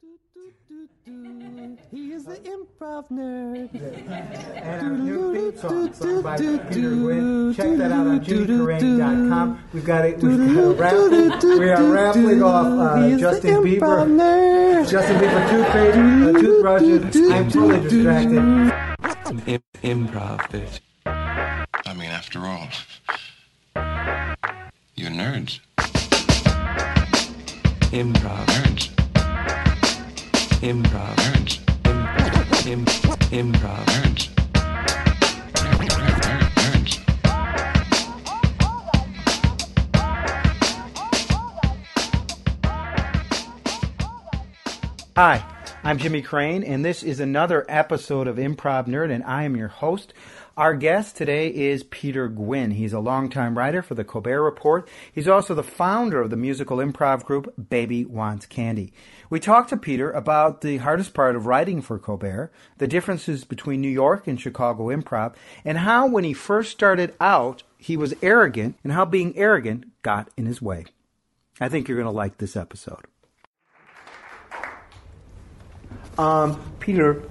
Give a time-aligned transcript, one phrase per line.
[1.90, 3.70] He is the improv nerd.
[4.58, 7.54] And our new theme song, sung by Peter Gwinn.
[7.54, 9.64] Check that out on jimmycarrane.com.
[9.72, 10.18] We've got it.
[10.22, 11.58] We've got a raffle.
[11.58, 14.06] We are raffling off uh, Justin Bieber.
[14.06, 14.90] nerd.
[14.90, 17.30] Justin Bieber toothpaste, uh, toothbrushes.
[17.32, 19.48] I'm totally distracted.
[19.48, 20.80] Im- improv, bitch.
[21.06, 22.68] I mean, after all,
[24.94, 25.60] you're nerds.
[27.90, 28.44] Improv.
[28.46, 28.97] Nerds.
[30.60, 31.14] Improv.
[33.30, 34.28] Improv.
[45.14, 45.44] Hi,
[45.84, 49.68] I'm Jimmy Carrane, and this is another episode of Improv Nerd, and I am your
[49.68, 50.12] host.
[50.58, 52.72] Our guest today is Peter Gwinn.
[52.72, 54.88] He's a longtime writer for the Colbert Report.
[55.12, 58.92] He's also the founder of the musical improv group Baby Wants Candy.
[59.30, 63.80] We talked to Peter about the hardest part of writing for Colbert, the differences between
[63.80, 68.76] New York and Chicago improv, and how when he first started out, he was arrogant,
[68.82, 70.86] and how being arrogant got in his way.
[71.60, 73.04] I think you're going to like this episode.
[76.18, 77.22] Um, Peter,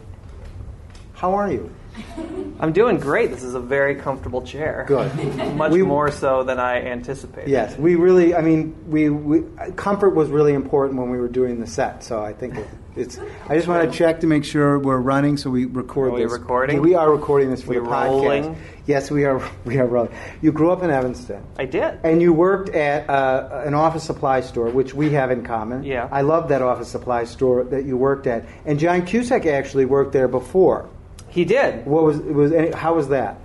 [1.16, 1.76] how are you?
[2.60, 3.30] I'm doing great.
[3.32, 4.86] This is a very comfortable chair.
[4.88, 5.14] Good.
[5.56, 7.50] Much We- more so than I anticipated.
[7.50, 8.34] Yes, we really.
[8.36, 9.44] I mean, we, we
[9.76, 12.04] comfort was really important when we were doing the set.
[12.04, 13.20] So I think it, it's.
[13.48, 16.24] I just want to check to make sure we're running, so we record Are we
[16.24, 16.32] this.
[16.32, 16.82] recording?
[16.82, 18.06] We are recording this for We the podcast.
[18.10, 18.58] rolling?
[18.88, 19.42] Yes, we are.
[19.66, 20.16] We are rolling.
[20.42, 21.44] You grew up in Evanston.
[21.60, 22.00] I did.
[22.04, 25.84] And you worked at uh, an office supply store, which we have in common.
[25.84, 26.08] Yeah.
[26.12, 28.46] I love that office supply store that you worked at.
[28.66, 30.90] And John Cusack actually worked there before.
[31.30, 31.86] He did.
[31.86, 33.38] What was was any, how was that?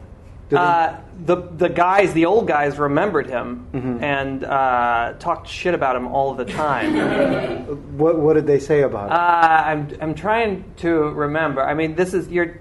[0.49, 4.05] Did Uh, the the guys, the old guys, remembered him Mm-hmm.
[4.05, 6.97] and uh, talked shit about him all the time.
[6.99, 9.15] uh, what what did they say about it?
[9.15, 11.63] I'm I'm trying to remember.
[11.63, 12.59] I mean, this is you're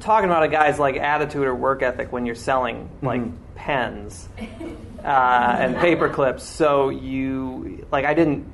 [0.00, 3.36] talking about a guy's like attitude or work ethic when you're selling like Mm-hmm.
[3.56, 4.28] pens
[5.04, 6.42] uh, and paper clips.
[6.44, 8.50] So you like I didn't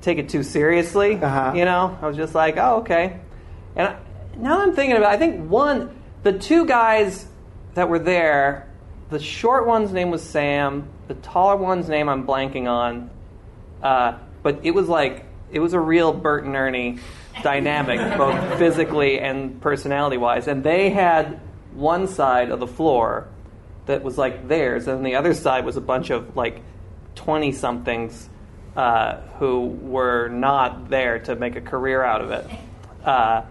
[0.00, 1.16] take it too seriously.
[1.16, 1.52] Uh-huh.
[1.54, 3.20] You know, I was just like, oh okay.
[3.76, 3.96] And I,
[4.36, 7.26] now I'm thinking about, it, I think one, the two guys
[7.74, 8.68] that were there,
[9.10, 10.88] the short one's name was Sam.
[11.08, 13.10] The taller one's name I'm blanking on.
[13.82, 16.98] Uh, but it was like it was a real Bert and Ernie
[17.42, 20.48] dynamic, both physically and personality wise.
[20.48, 21.40] And they had
[21.72, 23.28] one side of the floor
[23.86, 26.62] that was like theirs, and the other side was a bunch of like
[27.14, 28.28] twenty somethings
[28.76, 32.46] uh, who were not there to make a career out of it.
[33.04, 33.42] Uh,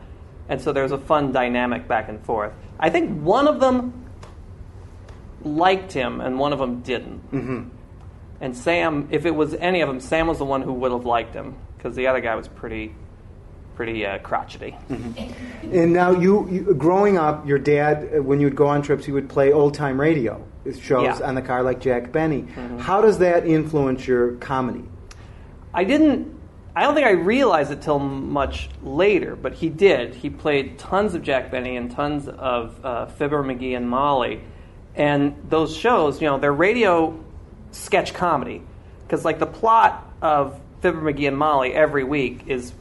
[0.50, 2.54] and so there was a fun dynamic back and forth.
[2.80, 4.06] I think one of them
[5.44, 7.31] liked him, and one of them didn't.
[7.31, 7.70] Mm-hmm.
[8.42, 11.06] And Sam, if it was any of them, Sam was the one who would have
[11.06, 12.94] liked him because the other guy was pretty,
[13.76, 14.76] pretty uh, crotchety.
[14.90, 19.06] And now, you, you growing up, your dad, uh, when you would go on trips,
[19.06, 20.44] he would play old time radio
[20.80, 21.28] shows Yeah.
[21.28, 22.42] on the car like Jack Benny.
[22.80, 24.84] How does that influence your comedy?
[25.74, 26.34] I didn't.
[26.76, 30.16] I don't think I realized it till much later, but he did.
[30.16, 34.42] He played tons of Jack Benny and tons of uh, Fibber McGee and Molly,
[34.96, 37.24] and those shows, you know, they're radio
[37.72, 38.64] sketch comedy
[39.06, 42.74] because like the plot of Fibber McGee and Molly every week is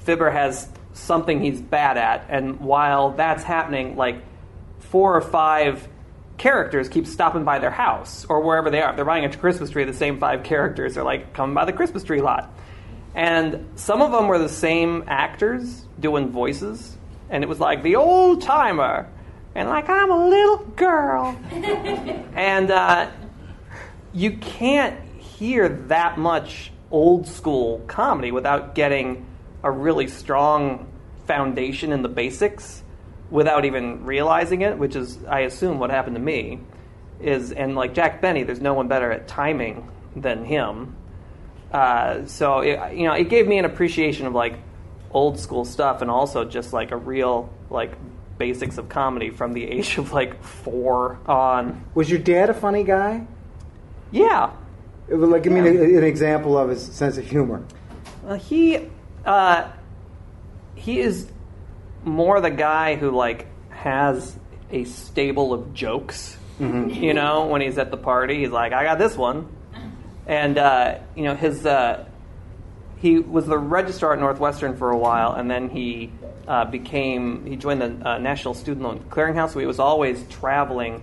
[0.00, 4.22] Fibber has something he's bad at, and while that's happening, like
[4.78, 5.88] four or five
[6.38, 8.90] characters keep stopping by their house or wherever they are.
[8.90, 11.72] If they're buying a Christmas tree, the same five characters are like coming by the
[11.72, 12.52] Christmas tree lot.
[13.14, 16.96] And some of them were the same actors doing voices,
[17.28, 19.08] and it was like the old timer,
[19.54, 23.10] and like I'm a little girl, and uh,
[24.14, 29.26] you can't hear that much old school comedy without getting
[29.62, 30.86] a really strong
[31.26, 32.82] foundation in the basics
[33.30, 36.60] without even realizing it, which is, I assume, what happened to me.
[37.18, 40.96] Is and like Jack Benny, there's no one better at timing than him.
[41.72, 44.58] Uh, so it, you know, it gave me an appreciation of like
[45.10, 47.92] old school stuff, and also just like a real like
[48.38, 51.84] basics of comedy from the age of like four on.
[51.94, 53.26] Was your dad a funny guy?
[54.10, 54.50] Yeah,
[55.08, 57.64] It was like, give me an, an example of his sense of humor.
[58.22, 58.88] Well, he
[59.24, 59.70] uh,
[60.74, 61.30] he is
[62.04, 64.36] more the guy who like has
[64.70, 66.36] a stable of jokes.
[66.60, 69.48] You know, when he's at the party, he's like, "I got this one,"
[70.26, 71.64] and uh, you know his.
[71.66, 72.06] Uh,
[72.96, 76.12] he was the registrar at Northwestern for a while, and then he
[76.46, 79.54] uh, became he joined the uh, National Student Loan Clearinghouse.
[79.54, 81.02] So he was always traveling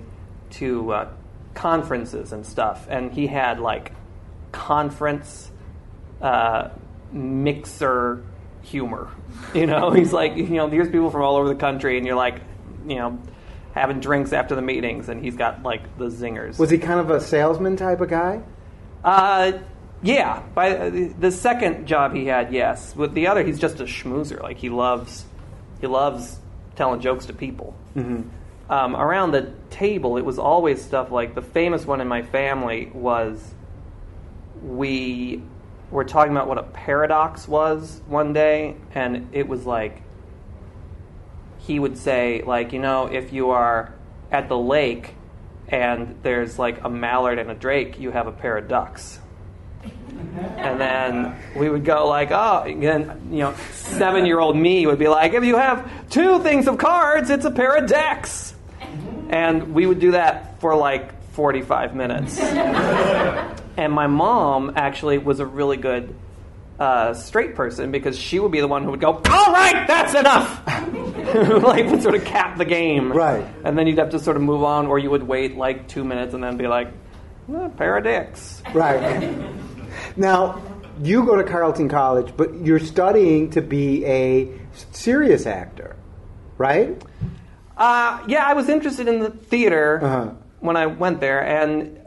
[0.52, 1.10] to uh,
[1.54, 3.92] conferences and stuff, and he had like
[4.54, 5.52] conference
[6.22, 6.70] uh,
[7.12, 8.24] mixer
[8.62, 9.10] humor.
[9.54, 12.16] You know, he's like, you know, here's people from all over the country, and you're
[12.16, 12.42] like,
[12.88, 13.20] you know,
[13.74, 16.60] having drinks after the meetings, and he's got like the zingers.
[16.60, 18.42] Was he kind of a salesman type of guy?
[19.04, 19.54] Uh,
[20.02, 20.44] yeah.
[20.54, 22.96] By uh, the second job he had, yes.
[22.96, 24.42] With the other, he's just a schmoozer.
[24.42, 25.26] Like he loves,
[25.82, 26.40] he loves
[26.76, 27.76] telling jokes to people.
[28.70, 32.92] Um, around the table, it was always stuff like the famous one in my family
[32.94, 33.54] was
[34.62, 35.42] we
[35.90, 40.04] were talking about what a paradox was one day, and it was like
[41.58, 43.94] he would say, like, you know, if you are
[44.32, 45.16] at the lake
[45.70, 49.20] and there's like a mallard and a drake, you have a pair of ducks.
[50.58, 55.08] And then we would go like, oh, and then, you know, seven-year-old me would be
[55.08, 58.54] like, if you have two things of cards, it's a pair of decks.
[59.30, 62.40] And we would do that for like 45 minutes.
[63.78, 66.14] and my mom actually was a really good
[66.80, 70.14] uh, straight person because she would be the one who would go, all right, that's
[70.16, 70.64] enough.
[71.64, 73.12] like would sort of cap the game.
[73.12, 73.46] Right.
[73.64, 76.04] And then you'd have to sort of move on, or you would wait like two
[76.04, 76.88] minutes and then be like,
[77.54, 78.64] "Eh, pair of dicks.
[78.74, 79.38] Right.
[80.16, 80.62] now,
[81.04, 84.50] you go to Carleton College, but you're studying to be a
[84.92, 85.96] serious actor,
[86.58, 87.02] right?
[87.78, 90.32] Uh, yeah, I was interested in the theater Uh-huh.
[90.60, 92.00] when I went there, and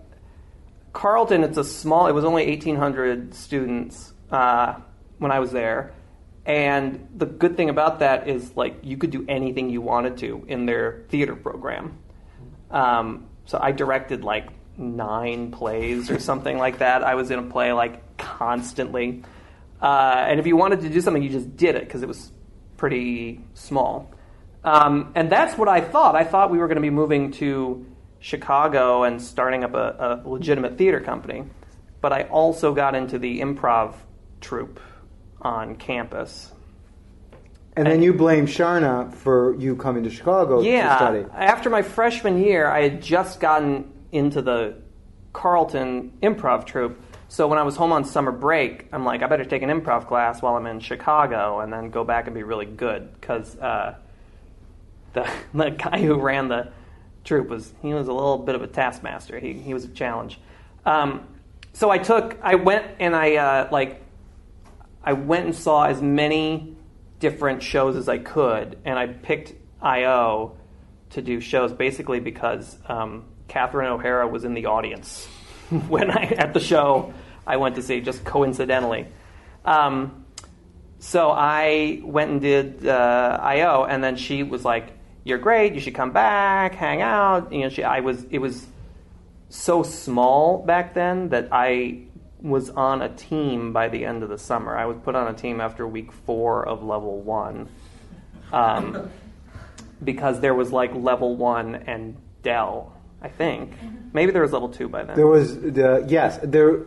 [0.93, 2.07] Carleton, it's a small.
[2.07, 4.81] It was only eighteen hundred students uh,
[5.19, 5.93] when I was there,
[6.44, 10.44] and the good thing about that is like you could do anything you wanted to
[10.49, 11.99] in their theater program.
[12.70, 17.05] Um, so I directed like nine plays or something like that.
[17.05, 19.23] I was in a play like constantly,
[19.81, 22.32] uh, and if you wanted to do something, you just did it because it was
[22.76, 24.12] pretty small.
[24.64, 26.14] Um, and that's what I thought.
[26.17, 27.87] I thought we were going to be moving to
[28.20, 31.44] Chicago and starting up a, a legitimate theater company.
[32.00, 33.94] But I also got into the improv
[34.43, 34.79] troupe
[35.41, 36.53] on campus.
[37.75, 40.94] And then you blame Charna for you coming to Chicago to Yeah.
[40.97, 41.25] study.
[41.35, 44.75] After my freshman year, I had just gotten into the
[45.33, 47.00] Carleton improv troupe.
[47.29, 50.06] So when I was home on summer break, I'm like, I better take an improv
[50.06, 53.09] class while I'm in Chicago and then go back and be really good.
[53.19, 53.95] Because uh,
[55.15, 56.73] the, the guy who ran the
[57.25, 59.38] troupe was, he was a little bit of a taskmaster.
[59.38, 60.38] He, he was a challenge.
[60.85, 61.27] Um,
[61.73, 64.01] so I took, I went and I, uh, like,
[65.04, 66.76] I went and saw as many
[67.19, 70.56] different shows as I could, and I picked IO
[71.10, 75.26] to do shows basically because um, Catherine O'Hara was in the audience
[75.88, 77.12] when I at the show
[77.46, 79.06] I went to see, just coincidentally.
[79.64, 80.25] Um,
[80.99, 84.93] so I went and did uh, IO, and then she was like,
[85.25, 85.75] "You're great.
[85.75, 88.25] You should come back, hang out." You know, she, I was.
[88.31, 88.64] It was
[89.49, 92.04] so small back then that I
[92.43, 94.77] was on a team by the end of the summer.
[94.77, 97.69] I was put on a team after week four of level one.
[98.53, 99.11] Um,
[100.05, 103.73] because there was like level one and Del, I think.
[104.12, 105.17] Maybe there was level two by then.
[105.17, 106.39] There was the yes.
[106.43, 106.87] There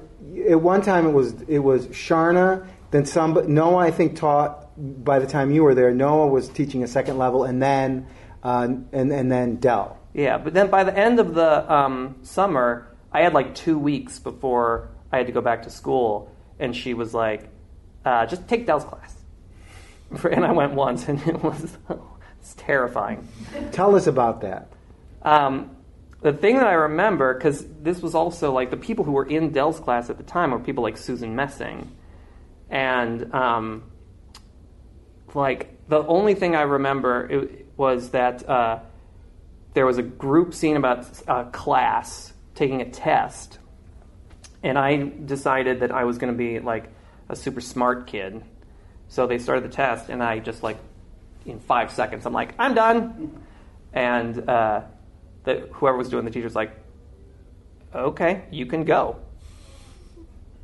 [0.50, 2.68] at one time it was it was Charna.
[2.92, 5.94] Then some Noah I think taught by the time you were there.
[5.94, 8.08] Noah was teaching a second level, and then
[8.44, 9.98] uh, and and then Del.
[10.13, 14.19] Yeah, but then by the end of the um, summer, I had like two weeks
[14.19, 16.29] before I had to go back to school,
[16.59, 17.50] and she was like,
[18.03, 19.13] uh, "Just take Del's class."
[20.31, 21.77] And I went once, and it was
[22.39, 23.27] it's terrifying.
[23.72, 24.69] Tell us about that.
[25.24, 25.75] Um,
[26.22, 29.51] the thing that I remember, because this was also like the people who were in
[29.51, 31.91] Del's class at the time were people like Susan Messing,
[32.69, 33.84] and um,
[35.34, 38.79] like the only thing I remember it, was that uh,
[39.74, 43.60] there was a group scene about a class taking a test,
[44.65, 46.89] and I decided that I was going to be like
[47.29, 48.43] a super smart kid.
[49.07, 50.77] So they started the test, and I just like
[51.45, 53.43] in five seconds, I'm like, I'm done.
[53.93, 54.81] And uh,
[55.43, 56.72] the, whoever was doing the teacher's like,
[57.93, 59.17] okay, you can go.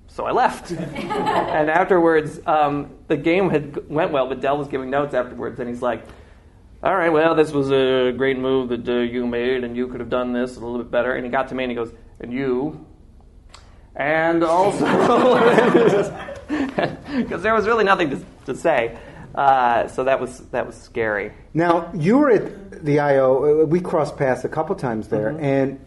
[0.08, 0.72] So I left.
[0.72, 5.70] and afterwards, um, the game had went well, but Del was giving notes afterwards, and
[5.70, 6.04] he's like,
[6.82, 10.00] all right, well, this was a great move that uh, you made, and you could
[10.00, 11.14] have done this a little bit better.
[11.14, 12.88] And he got to me and he goes, and you.
[13.96, 14.86] And also,
[16.48, 18.98] because there was really nothing to, to say.
[19.36, 21.32] Uh, so that was that was scary.
[21.54, 23.62] Now you were at the IO.
[23.64, 25.44] uh, We crossed paths a couple times there, Mm-hmm.
[25.44, 25.80] and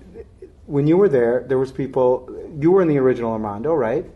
[0.66, 2.28] when you were there, there was people.
[2.58, 4.06] You were in the original Armando, right?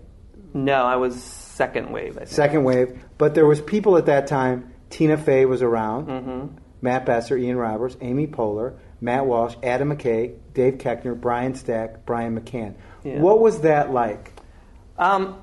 [0.54, 2.16] No, I was second wave.
[2.16, 2.30] I think.
[2.30, 4.72] Second wave, but there was people at that time.
[4.88, 6.06] Tina Fey was around.
[6.06, 6.56] Mm-hmm.
[6.80, 12.38] Matt Besser, Ian Roberts, Amy Poehler, Matt Walsh, Adam McKay, Dave Koechner, Brian Stack, Brian
[12.38, 12.76] McCann.
[13.04, 13.20] Yeah.
[13.20, 14.32] What was that like?
[14.98, 15.42] Um,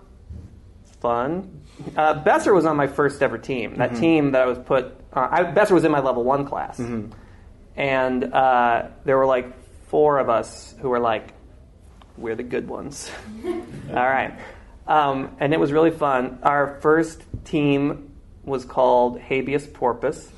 [1.00, 1.62] fun.
[1.96, 3.76] Uh, Besser was on my first ever team.
[3.76, 4.86] That team that I was put.
[5.14, 6.80] Uh, I, Besser was in my level one class,
[7.76, 9.54] and uh, there were like
[9.88, 11.34] four of us who were like,
[12.18, 13.10] "We're the good ones."
[13.46, 14.38] All right,
[14.88, 16.40] um, and it was really fun.
[16.44, 18.12] Our first team
[18.44, 20.30] was called Habeas Porpoise,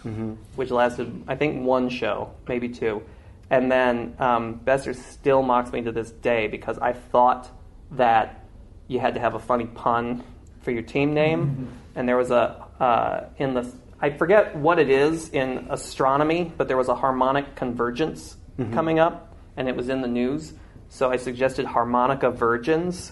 [0.56, 3.04] which lasted, I think, one show, maybe two.
[3.50, 7.50] And then um, Besser still mocks me to this day because I thought
[7.92, 8.44] that
[8.88, 10.24] you had to have a funny pun
[10.62, 14.90] for your team name, and there was a uh, in the I forget what it
[14.90, 18.38] is in astronomy, but there was a harmonic convergence
[18.74, 20.54] coming up, and it was in the news.
[20.90, 23.12] So I suggested harmonica virgins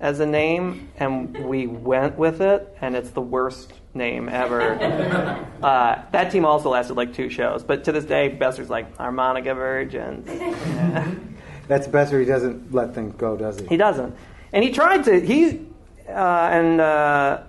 [0.00, 4.72] as a name, and we went with it, and it's the worst name ever.
[5.62, 9.54] uh, that team also lasted like two shows, but to this day, Besser's like harmonica
[9.54, 10.26] virgins.
[11.68, 12.20] That's Besser.
[12.20, 13.66] He doesn't let things go, does he?
[13.66, 14.14] He doesn't.
[14.52, 15.66] And he tried to, he
[16.08, 17.42] uh, and uh,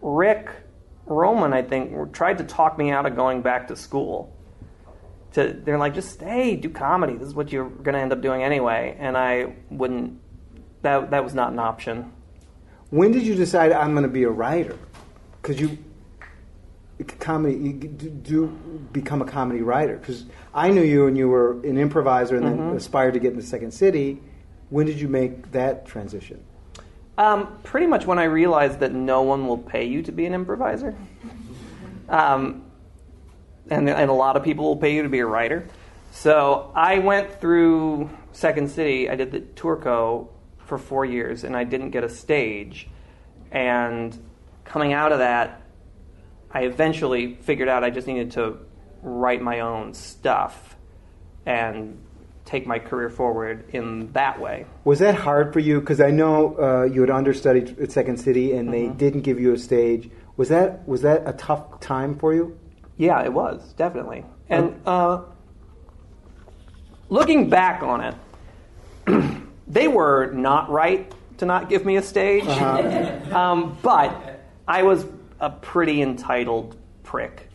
[0.00, 0.50] Rick
[1.06, 4.36] Roman, I think, tried to talk me out of going back to school.
[5.32, 7.14] To, they're like, just stay, do comedy.
[7.14, 8.96] This is what you're going to end up doing anyway.
[8.98, 10.20] And I wouldn't,
[10.82, 12.12] that, that was not an option.
[12.90, 14.76] When did you decide I'm going to be a writer?
[15.40, 15.78] Because you
[17.18, 18.46] comedy you do, do
[18.92, 19.96] become a comedy writer.
[19.96, 23.44] Because I knew you and you were an improviser and then aspired to get into
[23.44, 24.20] Second City.
[24.68, 26.42] When did you make that transition?
[27.18, 30.34] Um, pretty much when I realized that no one will pay you to be an
[30.34, 30.94] improviser.
[32.08, 32.64] Um,
[33.68, 35.68] and, and a lot of people will pay you to be a writer.
[36.12, 39.08] So I went through Second City.
[39.08, 40.28] I did the Tourco
[40.58, 42.88] for four years, and I didn't get a stage.
[43.52, 44.16] And
[44.70, 45.62] coming out of that,
[46.52, 48.58] I eventually figured out I just needed to
[49.02, 50.76] write my own stuff
[51.44, 51.98] and
[52.44, 54.66] take my career forward in that way.
[54.84, 55.80] Was that hard for you?
[55.80, 59.52] Because I know uh, you had understudied at Second City and they didn't give you
[59.52, 60.08] a stage.
[60.36, 62.56] Was that was that a tough time for you?
[62.96, 64.24] Yeah, it was definitely.
[64.48, 65.22] And uh,
[67.08, 72.46] looking back on it, they were not right to not give me a stage.
[72.46, 74.29] um, but
[74.70, 75.04] I was
[75.40, 77.48] a pretty entitled prick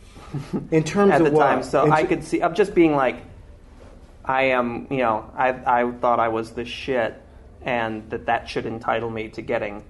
[0.70, 1.46] In terms at of the what?
[1.46, 2.42] time, so In I could see.
[2.42, 3.16] I'm just being like,
[4.24, 4.86] I am.
[4.90, 7.14] You know, I I thought I was the shit,
[7.62, 9.82] and that that should entitle me to getting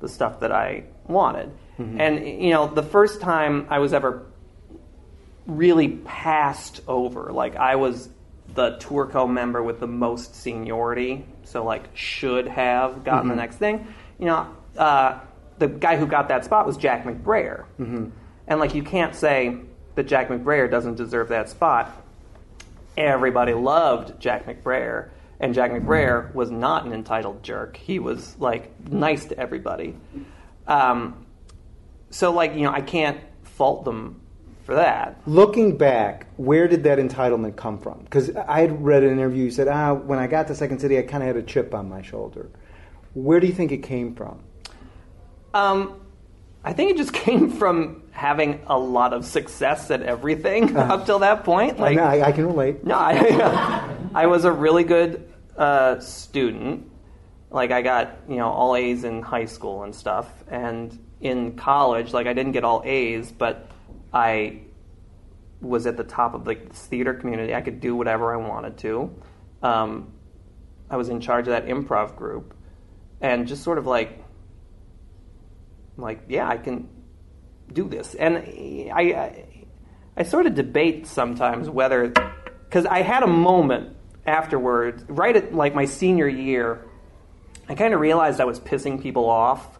[0.00, 1.50] the stuff that I wanted.
[1.78, 2.00] Mm-hmm.
[2.00, 4.26] And you know, the first time I was ever
[5.46, 7.32] really passed over.
[7.32, 8.08] Like I was
[8.54, 13.86] the Tourco member with the most seniority, so like should have gotten the next thing.
[14.18, 15.20] You know, uh,
[15.58, 17.64] the guy who got that spot was Jack McBrayer,
[18.48, 19.58] and like you can't say
[19.94, 21.90] that Jack McBrayer doesn't deserve that spot.
[22.96, 27.76] Everybody loved Jack McBrayer, and Jack McBrayer was not an entitled jerk.
[27.76, 29.96] He was like nice to everybody.
[30.66, 31.26] Um,
[32.10, 34.20] so like you know, I can't fault them
[34.64, 35.20] for that.
[35.26, 38.00] Looking back, where did that entitlement come from?
[38.04, 39.44] Because I had read an interview.
[39.44, 41.74] You said, "Ah, when I got to Second City, I kind of had a chip
[41.74, 42.50] on my shoulder."
[43.14, 44.42] Where do you think it came from?
[45.54, 46.00] Um,
[46.64, 51.20] I think it just came from having a lot of success at everything up till
[51.20, 51.78] that point.
[51.78, 52.84] Like, I, I can relate.
[52.84, 56.90] no, I, I was a really good uh, student.
[57.50, 62.12] Like, I got you know all A's in high school and stuff, and in college,
[62.12, 63.70] like I didn't get all A's, but
[64.12, 64.60] I
[65.60, 67.54] was at the top of like this theater community.
[67.54, 69.14] I could do whatever I wanted to.
[69.62, 70.12] Um,
[70.90, 72.54] I was in charge of that improv group,
[73.20, 74.22] and just sort of like
[76.02, 76.88] like, yeah, I can
[77.72, 78.14] do this.
[78.14, 79.44] And I, I,
[80.16, 85.74] I sort of debate sometimes whether, because I had a moment afterwards, right at like
[85.74, 86.84] my senior year,
[87.68, 89.78] I kind of realized I was pissing people off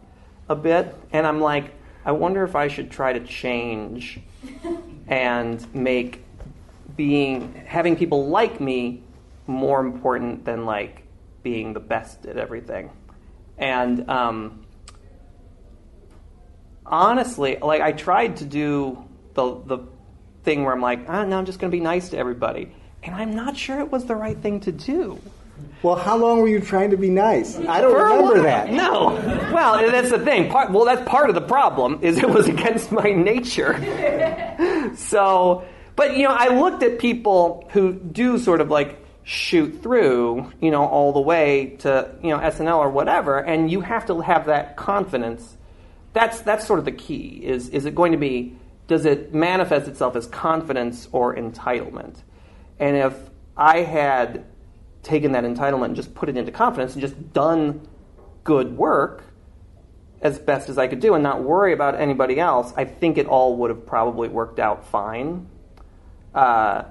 [0.49, 1.73] a bit, and I'm like,
[2.05, 4.19] I wonder if I should try to change
[5.07, 6.23] and make
[6.95, 9.03] being having people like me
[9.47, 11.03] more important than like
[11.43, 12.89] being the best at everything.
[13.57, 14.62] And um,
[16.85, 19.79] honestly, like I tried to do the the
[20.43, 22.71] thing where I'm like, ah, no, I'm just going to be nice to everybody,
[23.01, 25.19] and I'm not sure it was the right thing to do.
[25.81, 27.57] Well, how long were you trying to be nice?
[27.57, 28.71] I don't For remember that.
[28.71, 29.09] No.
[29.53, 30.49] Well, that's the thing.
[30.49, 34.93] Part, well, that's part of the problem is it was against my nature.
[34.95, 40.51] so, but you know, I looked at people who do sort of like shoot through,
[40.61, 44.21] you know, all the way to you know SNL or whatever, and you have to
[44.21, 45.57] have that confidence.
[46.13, 47.41] That's that's sort of the key.
[47.43, 48.55] Is is it going to be?
[48.87, 52.17] Does it manifest itself as confidence or entitlement?
[52.79, 53.15] And if
[53.55, 54.45] I had
[55.03, 57.87] taken that entitlement and just put it into confidence and just done
[58.43, 59.23] good work,
[60.21, 63.27] as best as I could do and not worry about anybody else, I think it
[63.27, 65.47] all would have probably worked out fine.
[66.33, 66.85] Uh,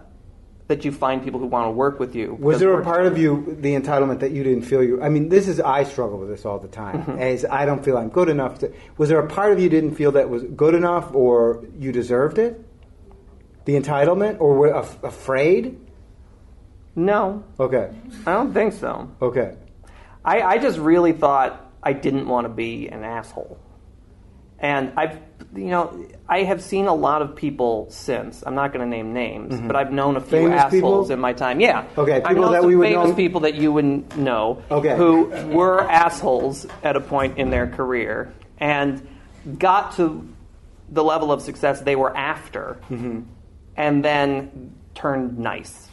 [0.73, 2.35] that you find people who want to work with you.
[2.41, 5.03] Was there a part of you, the entitlement, that you didn't feel you?
[5.03, 7.03] I mean, this is I struggle with this all the time.
[7.03, 7.19] Mm-hmm.
[7.19, 8.73] As I don't feel I'm good enough to.
[8.97, 12.39] Was there a part of you didn't feel that was good enough, or you deserved
[12.39, 12.65] it?
[13.67, 15.79] The entitlement, or were af- afraid?
[16.97, 17.91] No, Okay,
[18.27, 19.11] I don't think so.
[19.21, 19.57] okay.
[20.25, 23.59] I, I just really thought I didn't want to be an asshole.
[24.63, 25.19] And I've,
[25.57, 28.45] you know, I have seen a lot of people since.
[28.47, 30.47] I'm not going to name names, but I've known a few Mm-hmm.
[30.51, 31.11] Famous assholes people?
[31.13, 31.61] in my time.
[31.61, 31.85] Yeah.
[31.99, 34.63] Okay, I've people known that some we would famous know- people that you wouldn't know.
[34.71, 34.97] Okay.
[34.97, 39.05] Who were assholes at a point in their career and
[39.59, 40.27] got to
[40.89, 43.23] the level of success they were after, Mm-hmm.
[43.77, 45.89] and then turned nice.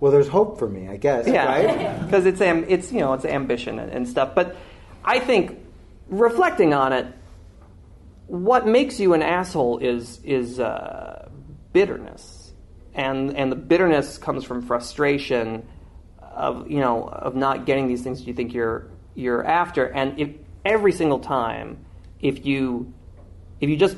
[0.00, 1.26] Well, there's hope for me, I guess.
[1.28, 2.00] Yeah, Right?
[2.06, 4.34] because it's am- it's you know it's ambition and, and stuff.
[4.34, 4.56] But
[5.04, 5.58] I think
[6.08, 7.06] reflecting on it,
[8.30, 11.28] what makes you an asshole is is uh,
[11.72, 12.52] bitterness,
[12.94, 15.66] and and the bitterness comes from frustration
[16.20, 20.30] of you know of not getting these things you think you're you're after, and if
[20.64, 21.84] every single time
[22.20, 22.92] if you
[23.60, 23.96] if you just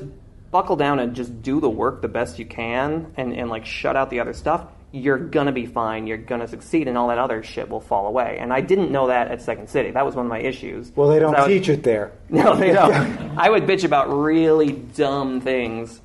[0.49, 3.95] buckle down and just do the work the best you can and, and like shut
[3.95, 7.41] out the other stuff, you're gonna be fine, you're gonna succeed, and all that other
[7.41, 8.37] shit will fall away.
[8.39, 9.89] And I didn't know that at Second City.
[9.89, 10.91] That was one of my issues.
[10.95, 12.11] Well, they don't would- teach it there.
[12.29, 12.93] No, they don't.
[13.37, 15.99] I would bitch about really dumb things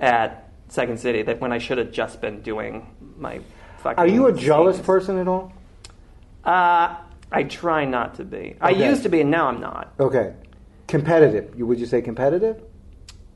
[0.00, 2.86] at Second City that when I should have just been doing
[3.18, 3.40] my
[3.80, 3.98] fucking.
[3.98, 5.52] Are you a jealous person at all?
[6.42, 6.96] Uh,
[7.30, 8.56] I try not to be.
[8.62, 9.92] I used to be, and now I'm not.
[10.00, 10.32] Okay.
[10.88, 11.54] Competitive.
[11.58, 12.62] Would you say competitive?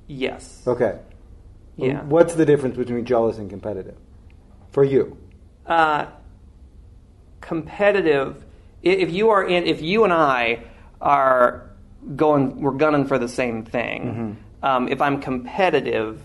[0.06, 0.62] Yes.
[0.66, 0.98] Okay.
[1.76, 2.02] Yeah.
[2.04, 3.96] What's the difference between jealous and competitive
[4.76, 5.16] for you?
[5.64, 6.04] uh,
[7.40, 8.44] competitive.
[8.82, 10.64] If you are in, if you and I
[11.00, 11.70] are
[12.14, 14.36] going, we're gunning for the same thing.
[14.62, 16.20] Um, if I'm competitive,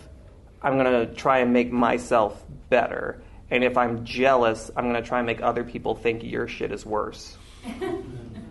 [0.62, 3.22] I'm going to try and make myself better.
[3.50, 6.72] And if I'm jealous, I'm going to try and make other people think your shit
[6.74, 7.38] is worse.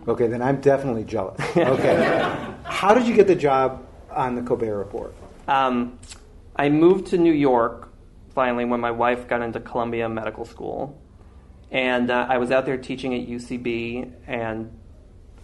[0.07, 1.39] Okay, then I'm definitely jealous.
[1.55, 1.95] Okay.
[2.63, 5.13] How did you get the job on the Colbert Report?
[5.47, 5.99] Um,
[6.55, 7.90] I moved to New York
[8.33, 10.99] finally when my wife got into Columbia Medical School.
[11.71, 14.77] And uh, I was out there teaching at UCB, and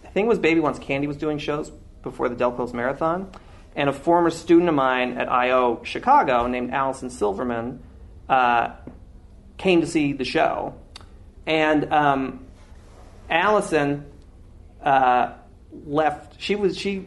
[0.04, 1.70] I think it was Baby Wants Candy was doing shows
[2.02, 3.30] before the Del Marathon.
[3.74, 7.82] And a former student of mine at IO Chicago named Allison Silverman
[8.28, 8.74] uh,
[9.56, 10.74] came to see the show.
[11.46, 12.46] And um,
[13.30, 14.06] Allison
[14.82, 15.34] uh,
[15.86, 16.40] left.
[16.40, 17.06] She was she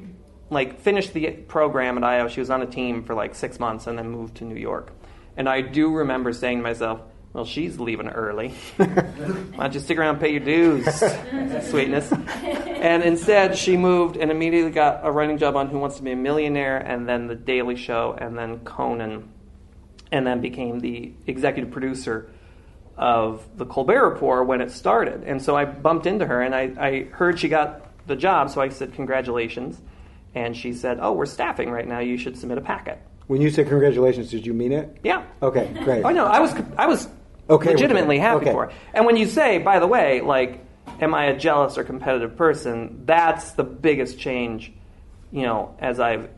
[0.49, 2.27] like finished the program at IO.
[2.27, 4.91] She was on a team for like six months and then moved to New York.
[5.37, 7.01] And I do remember saying to myself,
[7.33, 8.49] "Well, she's leaving early.
[8.77, 8.85] Why
[9.57, 10.85] don't you stick around, and pay your dues,
[11.69, 16.03] sweetness?" And instead, she moved and immediately got a writing job on Who Wants to
[16.03, 19.31] Be a Millionaire, and then The Daily Show, and then Conan,
[20.11, 22.29] and then became the executive producer
[22.97, 25.23] of the Colbert Report when it started.
[25.23, 28.61] And so I bumped into her and I, I heard she got the job, so
[28.61, 29.81] I said, Congratulations.
[30.35, 31.99] And she said, Oh, we're staffing right now.
[31.99, 33.01] You should submit a packet.
[33.27, 34.97] When you said congratulations, did you mean it?
[35.03, 35.23] Yeah.
[35.41, 36.03] Okay, great.
[36.03, 37.07] Oh, no, I was, I was
[37.49, 38.51] Okay legitimately happy Okay.
[38.51, 38.75] for it.
[38.93, 40.65] And when you say, by the way, like,
[40.99, 43.03] am I a jealous or competitive person?
[43.05, 44.71] That's the biggest change,
[45.31, 46.29] you know, as I've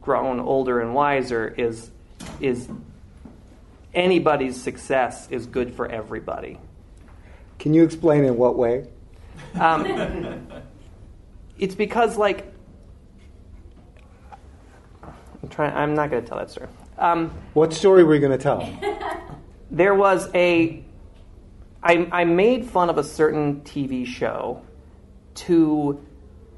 [0.00, 1.90] grown older and wiser is,
[2.40, 2.68] is
[3.94, 6.58] anybody's success is good for everybody.
[7.58, 8.86] Can you explain in what way?
[9.58, 10.46] Um,
[11.58, 12.52] it's because like
[15.42, 15.74] I'm trying.
[15.74, 16.68] I'm not going to tell that story.
[16.98, 18.68] Um, What story were you going to tell?
[19.70, 20.84] there was a.
[21.82, 24.62] I, I made fun of a certain TV show
[25.34, 26.04] to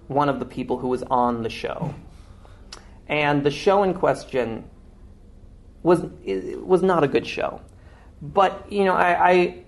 [0.08, 1.94] one of the people who was on the show,
[3.06, 4.64] and the show in question
[5.82, 6.04] was
[6.60, 7.60] was not a good show.
[8.20, 9.64] But you know, I, I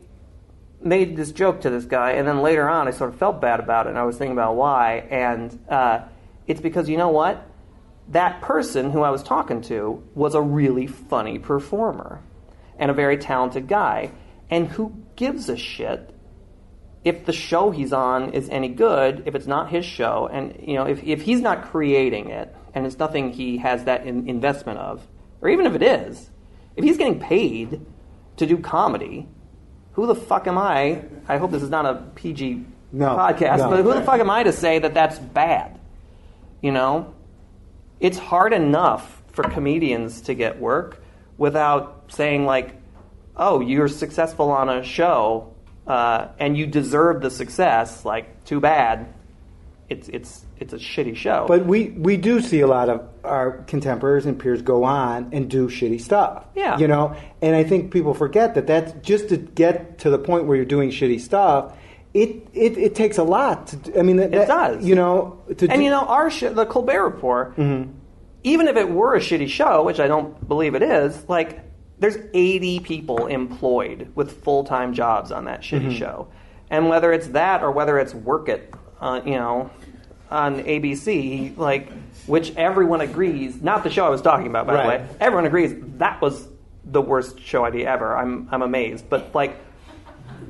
[0.81, 3.61] made this joke to this guy, and then later on, I sort of felt bad
[3.61, 5.07] about it, and I was thinking about why.
[5.11, 6.03] And uh,
[6.46, 7.46] it's because you know what?
[8.09, 12.21] That person who I was talking to was a really funny performer
[12.79, 14.11] and a very talented guy.
[14.51, 16.14] And who gives a shit
[17.05, 20.75] if the show he's on is any good, if it's not his show, and you
[20.75, 24.79] know, if, if he's not creating it, and it's nothing he has that in, investment
[24.79, 25.07] of,
[25.43, 26.31] or even if it is,
[26.77, 27.85] if he's getting paid
[28.38, 29.29] to do comedy,
[29.93, 31.05] who the fuck am I?
[31.29, 33.71] I hope this is not a PG No, podcast, no.
[33.71, 35.79] but who the fuck am I to say that that's bad?
[36.62, 37.13] You know,
[38.05, 41.03] it's hard enough for comedians to get work
[41.38, 42.77] without saying like,
[43.35, 45.55] "Oh, you're successful on a show,
[45.87, 49.07] uh, and you deserve the success." Like, too bad.
[49.88, 51.47] it's it's it's a shitty show.
[51.49, 55.51] But we, we do see a lot of our contemporaries and peers go on and
[55.51, 56.45] do shitty stuff.
[56.55, 56.79] Yeah.
[56.79, 60.47] You know, and I think people forget that that's just to get to the point
[60.47, 61.73] where you're doing shitty stuff.
[62.14, 63.66] It it, it takes a lot.
[63.66, 64.85] To, I mean, that, It does.
[64.85, 68.88] You know, to and do, you know, our sh- the Colbert Report, even if it
[68.88, 71.61] were a shitty show, which I don't believe it is, like
[71.98, 76.29] there's 80 people employed with full time jobs on that shitty show,
[76.70, 79.70] and whether it's that or whether it's Work It, uh, you know,
[80.31, 81.90] on ABC, like
[82.27, 84.83] which everyone agrees, not the show I was talking about, by Right.
[84.83, 86.46] the way, everyone agrees that was
[86.85, 88.16] the worst show idea ever.
[88.16, 89.57] I'm I'm amazed, but like,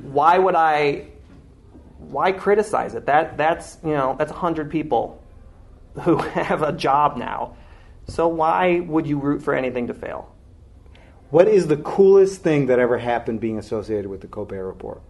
[0.03, 1.07] why would I?
[1.97, 3.05] Why criticize it?
[3.05, 5.21] That that's you know that's hundred people
[6.01, 7.55] who have a job now.
[8.07, 10.35] So why would you root for anything to fail?
[11.35, 15.01] what is the coolest thing that ever happened being associated with the Colbert Report?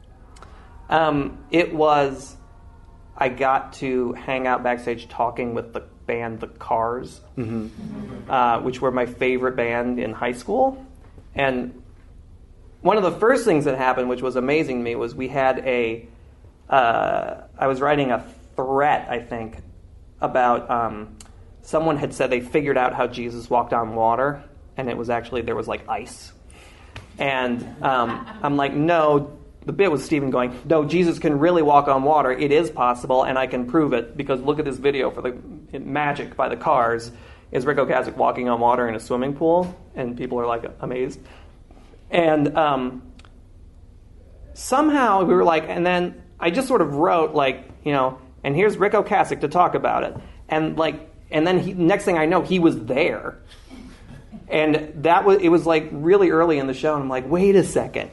[0.90, 2.36] Um, it was
[3.18, 7.22] I got to hang out backstage talking with the band The Cars,
[8.30, 10.84] uh, which were my favorite band in high school,
[11.34, 11.82] and
[12.82, 15.60] one of the first things that happened, which was amazing to me, was we had
[15.60, 16.08] a.
[16.70, 18.26] Uh, I was writing a
[18.56, 19.58] threat, I think,
[20.22, 21.18] about um,
[21.62, 24.44] someone had said they figured out how Jesus walked on water,
[24.78, 26.32] and it was actually there was like ice,
[27.18, 29.40] and um, I'm like, no.
[29.66, 32.32] The bit was Stephen going, no, Jesus can really walk on water.
[32.32, 35.80] It is possible, and I can prove it because look at this video for the
[35.80, 37.12] magic by the cars.
[37.52, 39.76] Is Ric Ocasek walking on water in a swimming pool?
[39.96, 41.20] And people are like amazed.
[42.12, 43.12] And um,
[44.54, 48.56] somehow we were like, and then I just sort of wrote like, you know, and
[48.56, 50.16] here's Ric Ocasek to talk about it,
[50.50, 53.40] and like, and then he, next thing I know, he was there,
[54.48, 57.56] and that was it was like really early in the show, and I'm like, wait
[57.56, 58.12] a second,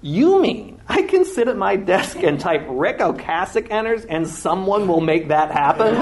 [0.00, 4.88] you mean I can sit at my desk and type Ric Ocasek enters, and someone
[4.88, 5.94] will make that happen?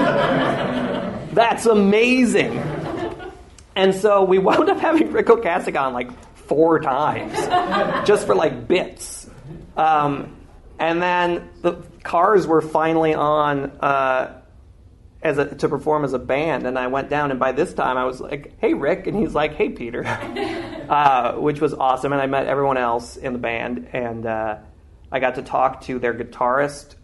[1.33, 2.57] That's amazing.
[3.75, 6.09] And so we wound up having Ric Ocasek on like
[6.47, 7.35] four times,
[8.07, 9.29] just for like bits.
[9.75, 10.36] Um,
[10.79, 14.41] and then the cars were finally on uh,
[15.21, 17.97] as a, to perform as a band, and I went down, and by this time
[17.97, 20.05] I was like, "Hey, Rick," and he's like, "Hey, Peter,"
[20.89, 22.13] uh, which was awesome.
[22.13, 24.57] And I met everyone else in the band, and uh,
[25.11, 26.95] I got to talk to their guitarist,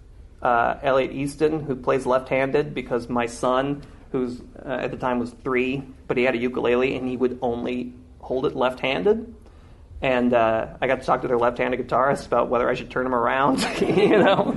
[0.42, 5.32] uh, Elliot Easton, who plays left-handed because my son, who's uh, at the time was
[5.44, 9.34] three, but he had a ukulele and he would only hold it left-handed.
[10.04, 13.06] And uh, I got to talk to their left-handed guitarist about whether I should turn
[13.06, 14.56] him around, you know.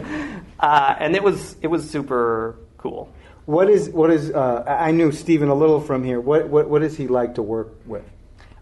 [0.60, 3.10] Uh, and it was it was super cool.
[3.46, 4.30] What is what is?
[4.30, 6.20] Uh, I knew Stephen a little from here.
[6.20, 8.04] What what what is he like to work with?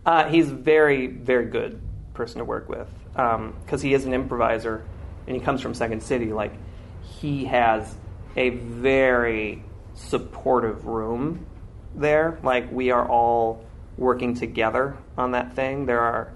[0.06, 1.80] Uh, he's very, very good
[2.12, 4.84] person to work with because he is an improviser
[5.26, 6.32] and he comes from Second City.
[6.32, 6.52] Like
[7.00, 7.94] he has
[8.36, 9.62] a very
[9.94, 11.46] supportive room
[11.94, 12.38] there.
[12.42, 13.64] Like we are all
[13.96, 15.86] working together on that thing.
[15.86, 16.32] There are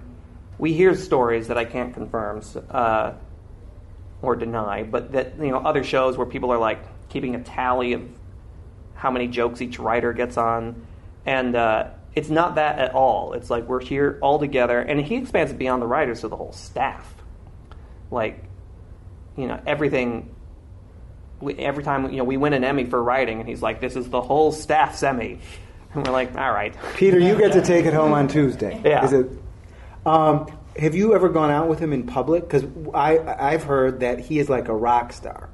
[0.59, 3.12] we hear stories that I can't confirm uh,
[4.21, 7.92] or deny, but that you know other shows where people are like keeping a tally
[7.92, 8.03] of
[8.94, 10.85] how many jokes each writer gets on,
[11.25, 13.33] and uh, it's not that at all.
[13.35, 16.37] It's like we're here all together, and he expands it beyond the writers to the
[16.37, 17.14] whole staff.
[18.11, 18.44] Like,
[19.37, 20.35] you know, everything.
[21.40, 23.94] We, every time you know we win an Emmy for writing, and he's like, "This
[23.94, 25.38] is the whole staff's Emmy,"
[25.94, 28.81] and we're like, "All right." Peter, you get to take it home on Tuesday.
[28.85, 29.05] Yeah.
[29.05, 29.31] Is it?
[30.07, 32.45] Um, have you ever gone out with him in public?
[32.45, 35.49] Because I I've heard that he is like a rock star.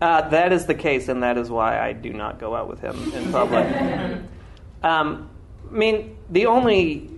[0.00, 2.80] Uh, that is the case, and that is why I do not go out with
[2.80, 3.66] him in public.
[4.82, 5.28] um,
[5.68, 7.10] I mean, the only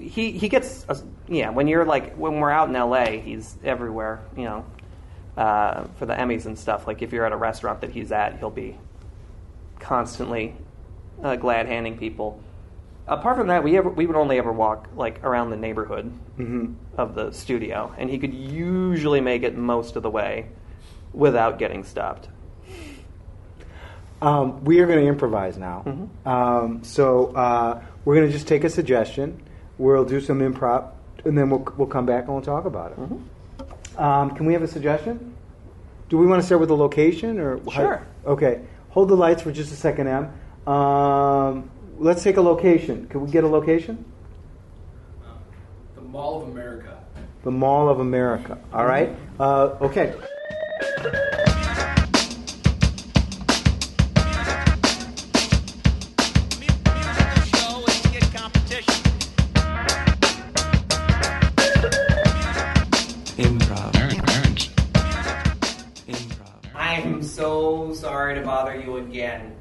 [0.00, 1.50] he he gets a, yeah.
[1.50, 4.20] When you're like when we're out in L.A., he's everywhere.
[4.36, 4.66] You know,
[5.38, 6.86] uh, for the Emmys and stuff.
[6.86, 8.76] Like if you're at a restaurant that he's at, he'll be
[9.78, 10.56] constantly
[11.22, 12.42] uh, glad handing people.
[13.08, 16.12] Apart from that, we ever we would only ever walk like around the neighborhood
[16.98, 20.46] of the studio, and he could usually make it most of the way
[21.12, 22.28] without getting stopped.
[24.20, 26.08] Um, we are going to improvise now.
[26.26, 29.40] Um, so uh, we're going to just take a suggestion.
[29.78, 30.90] We'll do some improv,
[31.24, 33.98] and then we'll we'll come back and we'll talk about it.
[33.98, 35.34] Um, can we have a suggestion?
[36.08, 38.06] Do we want to start with the location or how- Sure.
[38.26, 40.30] okay, hold the lights for just a second, Em.
[42.00, 43.08] Let's take a location.
[43.08, 44.04] Can we get a location?
[45.96, 46.96] The Mall of America.
[47.42, 48.56] The Mall of America.
[48.72, 49.10] All right.
[49.40, 50.14] Uh, okay.
[63.38, 63.92] Improv.
[66.06, 66.74] Improv.
[66.76, 69.56] I'm so sorry to bother you again.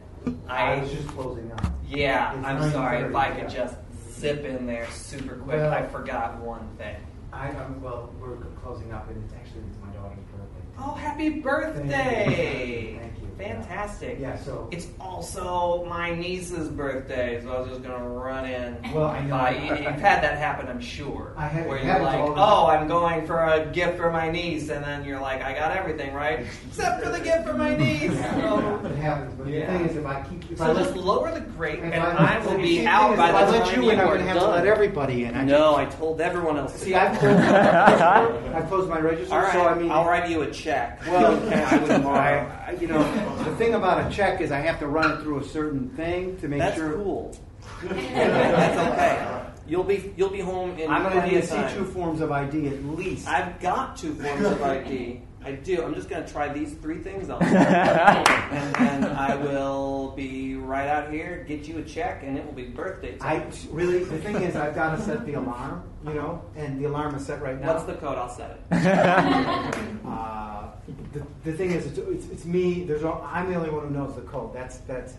[0.47, 1.65] I I was just closing up.
[1.87, 2.99] yeah, It's I'm sorry.
[3.03, 3.65] If I could yeah.
[3.65, 3.75] just
[4.19, 5.57] zip in there super quick.
[5.57, 6.95] Well- I forgot one thing.
[7.33, 10.63] I, well, we're closing up, and it's actually it's my daughter's birthday.
[10.79, 13.06] Oh, happy birthday!
[13.37, 13.55] Thank you.
[13.63, 14.17] Fantastic.
[14.19, 18.77] Yeah, so It's also my niece's birthday, so I was just gonna run in.
[18.93, 19.35] Well, I know.
[19.35, 21.33] Uh, you, have had that happen, I'm sure.
[21.37, 22.67] I had- where you're like, "Oh.
[22.67, 26.13] I'm going for a gift for my niece," and then you're like, "I got everything
[26.13, 29.33] right, except for the gift for my niece." So, it happens.
[29.37, 29.71] But Yeah.
[29.71, 31.93] the thing is, if I keep, if so I just let, lower the grate, and
[31.95, 33.89] I, I will be out thing is, by if the I time let you you
[33.91, 35.35] in, I'm are gonna have to let everybody in.
[35.35, 36.73] I No, I told everyone else.
[36.75, 36.95] See.
[36.95, 40.51] I've closed, I've closed my register, All right, so I mean, I'll write you a
[40.51, 41.01] check.
[41.07, 43.01] well, I would I, I- you know,
[43.43, 46.37] the thing about a check is I have to run it through a certain thing
[46.37, 46.69] to make sure.
[46.69, 46.93] That's sure.
[46.93, 47.37] cool.
[47.83, 49.43] That's okay.
[49.67, 52.21] You'll be you'll be home in I'm going to plenty need to see two forms
[52.21, 53.27] of ID at least.
[53.27, 55.21] I've got two forms of ID.
[55.43, 55.83] I do.
[55.83, 60.87] I'm just going to try these three things on, and then I will be right
[60.87, 64.35] out here, get you a check, and it will be birthday I really, the thing
[64.37, 67.59] is, I've got to set the alarm, you know, and the alarm is set right
[67.59, 67.73] now.
[67.73, 68.17] What's the code?
[68.17, 69.97] I'll set it.
[70.07, 70.71] Uh,
[71.11, 72.83] the, the thing is, it's, it's, it's me.
[72.83, 74.53] There's all, I'm the only one who knows the code.
[74.53, 75.15] That's that's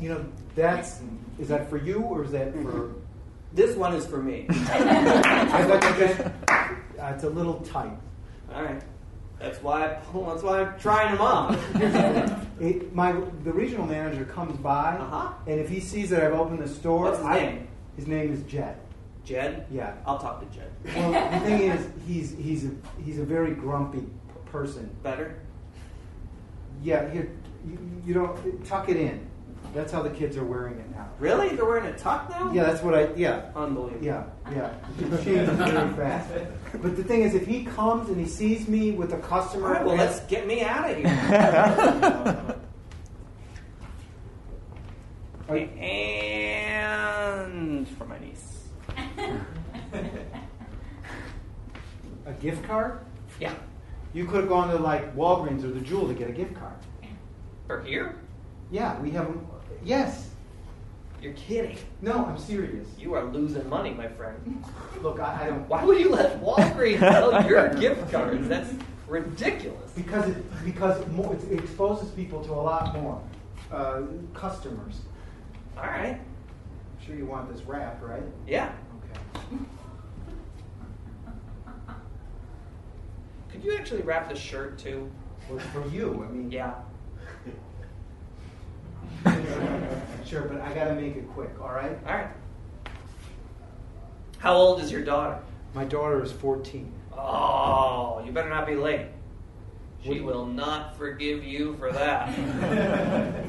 [0.00, 1.00] you know that's
[1.38, 2.92] is that for you or is that for?
[3.52, 4.46] This one is for me.
[5.80, 6.20] To just,
[7.00, 7.96] uh, it's a little tight.
[8.54, 8.82] All right.
[9.40, 9.84] That's why.
[9.86, 12.46] I, that's why I'm trying them on.
[12.60, 15.32] It, my the regional manager comes by, Uh-huh.
[15.46, 17.68] and if he sees that I've opened the store, What's his I, name?
[17.96, 18.76] His name is Jed.
[19.24, 19.64] Jed.
[19.70, 19.94] Yeah.
[20.04, 20.70] I'll talk to Jed.
[20.94, 22.70] Well, the thing is, he's he's a,
[23.02, 24.04] he's a very grumpy
[24.44, 24.90] person.
[25.02, 25.36] Better.
[26.82, 27.30] Yeah, here
[27.66, 29.26] you, you don't tuck it in.
[29.74, 31.08] That's how the kids are wearing it now.
[31.18, 31.50] Really?
[31.50, 32.52] They're wearing a tuck now?
[32.52, 33.12] Yeah, that's what I.
[33.14, 34.04] Yeah, Unbelievable.
[34.04, 34.72] Yeah, yeah.
[34.98, 36.30] It changes very fast.
[36.72, 39.74] But the thing is, if he comes and he sees me with a customer, All
[39.74, 39.84] right.
[39.84, 42.56] Well, let's get me out of here.
[45.50, 48.68] And for my niece.
[52.26, 53.00] a gift card.
[53.40, 53.54] Yeah.
[54.12, 56.76] You could have gone to like Walgreens or the Jewel to get a gift card.
[57.66, 58.14] For here?
[58.70, 59.44] Yeah, we have them.
[59.84, 60.30] Yes.
[61.22, 61.76] You're kidding.
[62.00, 62.88] No, I'm serious.
[62.98, 64.64] You are losing money, my friend.
[65.02, 65.68] Look, I, I don't.
[65.68, 68.48] Why would you let Walgreens sell your gift cards?
[68.48, 68.72] That's
[69.06, 69.92] ridiculous.
[69.92, 73.22] Because it because more, it exposes people to a lot more
[73.70, 74.02] uh,
[74.32, 75.00] customers.
[75.76, 76.18] All right.
[76.18, 78.22] I'm sure you want this wrapped, right?
[78.46, 78.72] Yeah.
[79.04, 79.58] Okay.
[83.50, 85.10] Could you actually wrap the shirt too?
[85.50, 86.50] Well, for you, I mean.
[86.50, 86.74] Yeah.
[90.26, 91.50] Sure, but I gotta make it quick.
[91.60, 91.98] All right.
[92.06, 92.28] All right.
[94.38, 95.40] How old is your daughter?
[95.74, 96.92] My daughter is 14.
[97.16, 99.06] Oh, you better not be late.
[100.04, 102.28] She What- will not forgive you for that.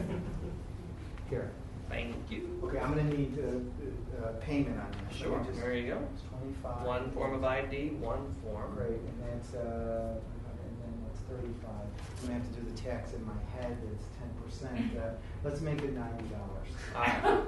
[1.30, 1.52] Here.
[1.88, 2.60] Thank you.
[2.64, 5.18] Okay, I'm gonna need uh, uh, payment on this.
[5.20, 5.40] Sure.
[5.46, 6.00] Just- There you go.
[6.16, 6.82] It's 25.
[6.86, 8.74] One form of ID, one form.
[8.76, 11.70] Great, and that's uh, and then that's 35.
[11.70, 13.78] I'm gonna have to do the tax in my head.
[13.94, 14.98] It's 10 percent.
[14.98, 15.12] Uh,
[15.44, 16.68] let's make it 90 dollars.
[16.96, 17.44] All right.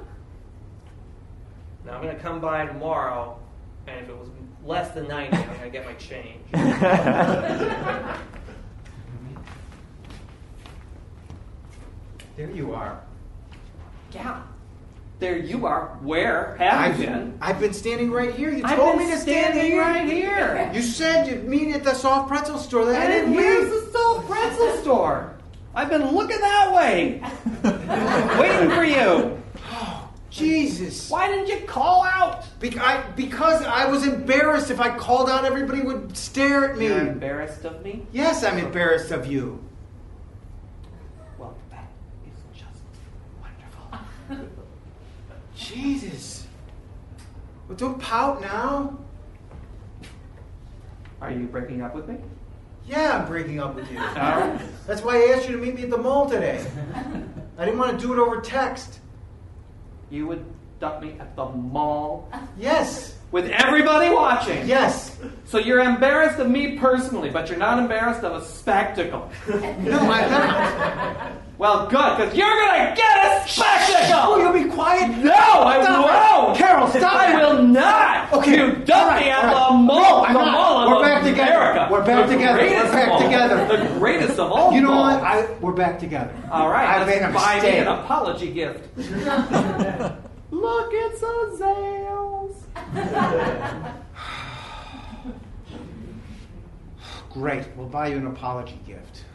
[1.86, 3.38] Now I'm gonna come by tomorrow,
[3.88, 4.30] and if it was
[4.66, 6.42] less than ninety, I'm gonna get my change.
[12.36, 13.00] There you are.
[14.12, 14.42] yeah.
[15.20, 15.98] There you are.
[16.02, 17.38] Where have I've you been?
[17.40, 18.50] I've been standing right here.
[18.52, 19.82] You I've told me to stand standing here.
[19.82, 20.72] right here.
[20.74, 22.86] You said you'd meet at the soft pretzel store.
[22.86, 23.86] That I And didn't where's leave.
[23.86, 25.33] the soft pretzel store?
[25.76, 27.22] I've been looking that way,
[28.40, 29.42] waiting for you.
[30.30, 31.10] Jesus.
[31.12, 32.46] Why didn't you call out?
[32.60, 34.72] Be- I, because I was embarrassed.
[34.72, 36.88] If I called out, everybody would stare at me.
[36.88, 38.06] You're embarrassed of me?
[38.12, 39.64] Yes, I'm embarrassed of you.
[41.38, 41.88] Well, that
[42.26, 42.82] is just
[44.30, 44.48] wonderful.
[45.56, 46.48] Jesus.
[47.68, 48.98] Well, don't pout now.
[51.22, 52.18] Are you breaking up with me?
[52.88, 53.98] Yeah, I'm breaking up with you.
[54.88, 56.66] That's why I asked you to meet me at the mall today.
[57.58, 59.00] I didn't want to do it over text.
[60.10, 60.44] You would
[60.80, 63.18] dump me at the mall Yes.
[63.32, 64.68] with everybody watching.
[64.68, 65.18] Yes.
[65.46, 69.30] So you're embarrassed of me personally, but you're not embarrassed of a spectacle.
[69.48, 71.32] No, I'm not.
[71.58, 74.34] Well, good, because you're gonna get a spectacle.
[74.34, 75.16] Oh, you'll be quiet.
[75.20, 76.02] No, I Stop it.
[76.48, 76.58] won't.
[76.58, 77.36] Carol, stop I it.
[77.38, 78.34] will not.
[78.34, 79.70] Okay, You dump all right, me at all right.
[79.70, 80.02] the mall.
[80.02, 80.52] No, I'm the not.
[80.52, 81.52] mall of We're back together.
[81.52, 81.88] America.
[81.92, 82.60] We're back The together.
[82.64, 83.20] We're back mall.
[83.22, 83.68] together.
[83.78, 84.74] The greatest of all.
[84.74, 85.22] You know malls.
[85.22, 85.24] what?
[85.24, 86.34] I, we're back together.
[86.52, 88.90] All right, I made a buy me an apology gift.
[88.98, 92.56] Look, it's a Zales.
[97.32, 97.66] Great.
[97.76, 99.26] We'll buy you an apology gift.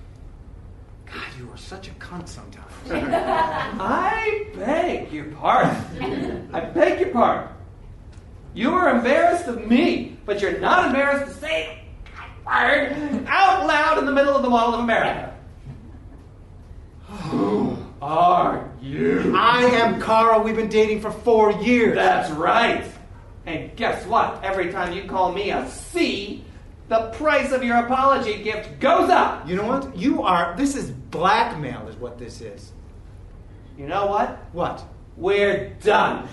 [1.12, 2.64] God, you are such a cunt sometimes.
[2.90, 6.50] I beg your pardon.
[6.52, 7.52] I beg your pardon.
[8.54, 11.78] You are embarrassed of me, but you're not embarrassed to say
[12.48, 15.34] word out loud in the middle of the Mall of America.
[17.06, 19.34] Who are you?
[19.36, 20.42] I am Carl.
[20.42, 21.94] We've been dating for four years.
[21.94, 22.84] That's right.
[23.46, 24.42] And guess what?
[24.44, 26.44] Every time you call me a C,
[26.88, 29.46] the price of your apology gift goes up.
[29.48, 29.96] You know what?
[29.96, 30.54] You are.
[30.56, 32.72] This is blackmail, is what this is.
[33.76, 34.38] You know what?
[34.52, 34.84] What?
[35.16, 36.28] We're done.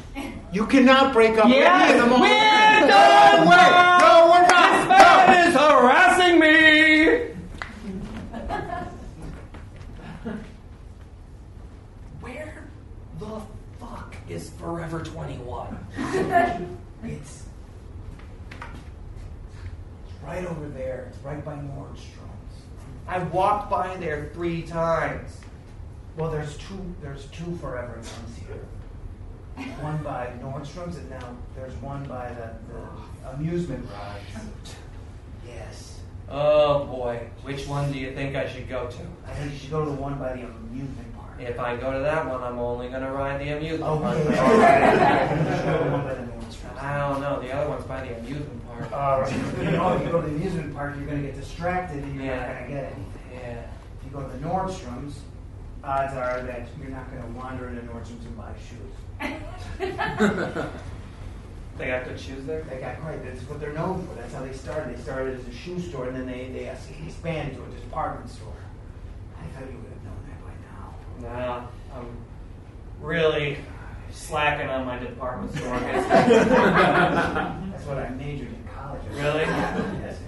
[0.52, 2.32] You cannot break up Yes, with me in the moment.
[2.32, 3.44] we're done.
[3.46, 3.70] No way.
[4.00, 5.28] No, we're This not.
[5.28, 7.36] man is harassing me.
[12.22, 12.68] Where
[13.20, 13.41] the
[13.80, 15.78] fuck is Forever 21?
[17.08, 17.44] It's,
[18.50, 21.10] it's right over there.
[21.10, 22.62] It's right by Nordstrom's.
[23.08, 25.38] I walked by there three times.
[26.18, 26.96] Well, there's two.
[27.02, 29.66] There's two Forever Youngs here.
[29.82, 34.76] One by Nordstrom's, and now there's one by the, the amusement rides.
[35.48, 36.00] Yes.
[36.30, 38.98] Oh boy, which one do you think I should go to?
[39.28, 41.40] I think you should go to the one by the amusement park.
[41.40, 44.18] If I go to that one, I'm only gonna ride the amusement park.
[44.18, 44.38] Okay.
[44.40, 45.32] All right.
[45.46, 46.80] You should go to the one by the Nordstrom's.
[46.80, 47.42] I don't know.
[47.42, 49.32] The other one's by the amusement All right.
[49.64, 52.16] You know, if you go to the amusement park, you're going to get distracted and
[52.16, 52.46] you're Yeah.
[52.46, 53.12] not going to get anything.
[53.34, 53.66] Yeah.
[54.00, 55.20] If you go to the Nordstrom's,
[55.84, 58.94] odds are that you're not going to wander into Nordstrom's and buy shoes.
[61.78, 62.62] They got good shoes there.
[62.70, 63.22] They got great.
[63.22, 64.16] That's what they're known for.
[64.16, 64.96] That's how they started.
[64.98, 66.70] They started as a shoe store, and then they they
[67.06, 68.54] expanded to a department store.
[69.38, 70.24] I thought you would have known
[71.20, 71.68] that by now.
[71.92, 72.08] Nah, I'm
[73.02, 73.58] really
[74.10, 75.78] slacking on my department store.
[75.82, 78.64] That's what I majored in.
[79.12, 79.41] Really?
[79.41, 80.19] Yes.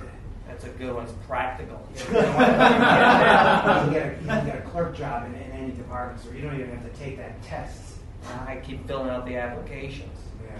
[0.47, 1.03] That's a good one.
[1.03, 1.87] It's practical.
[1.97, 6.33] you, can get a, you can get a clerk job in, in any department store.
[6.33, 7.97] You don't even have to take that test.
[8.47, 10.17] I keep filling out the applications.
[10.43, 10.57] Yeah.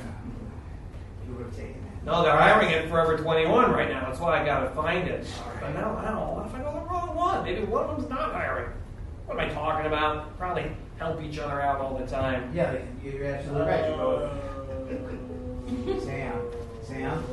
[1.27, 2.05] You would have taken that.
[2.05, 4.05] No, they're hiring at Forever 21 right now.
[4.05, 5.25] That's why I gotta find it.
[5.59, 6.33] But now, I don't know.
[6.35, 7.43] What if I go the wrong one?
[7.43, 8.71] Maybe one of them's not hiring.
[9.25, 10.37] What am I talking about?
[10.37, 12.51] Probably help each other out all the time.
[12.53, 13.89] Yeah, you're absolutely right.
[13.89, 14.29] You uh, go,
[16.05, 16.39] Sam,
[16.83, 17.23] Sam,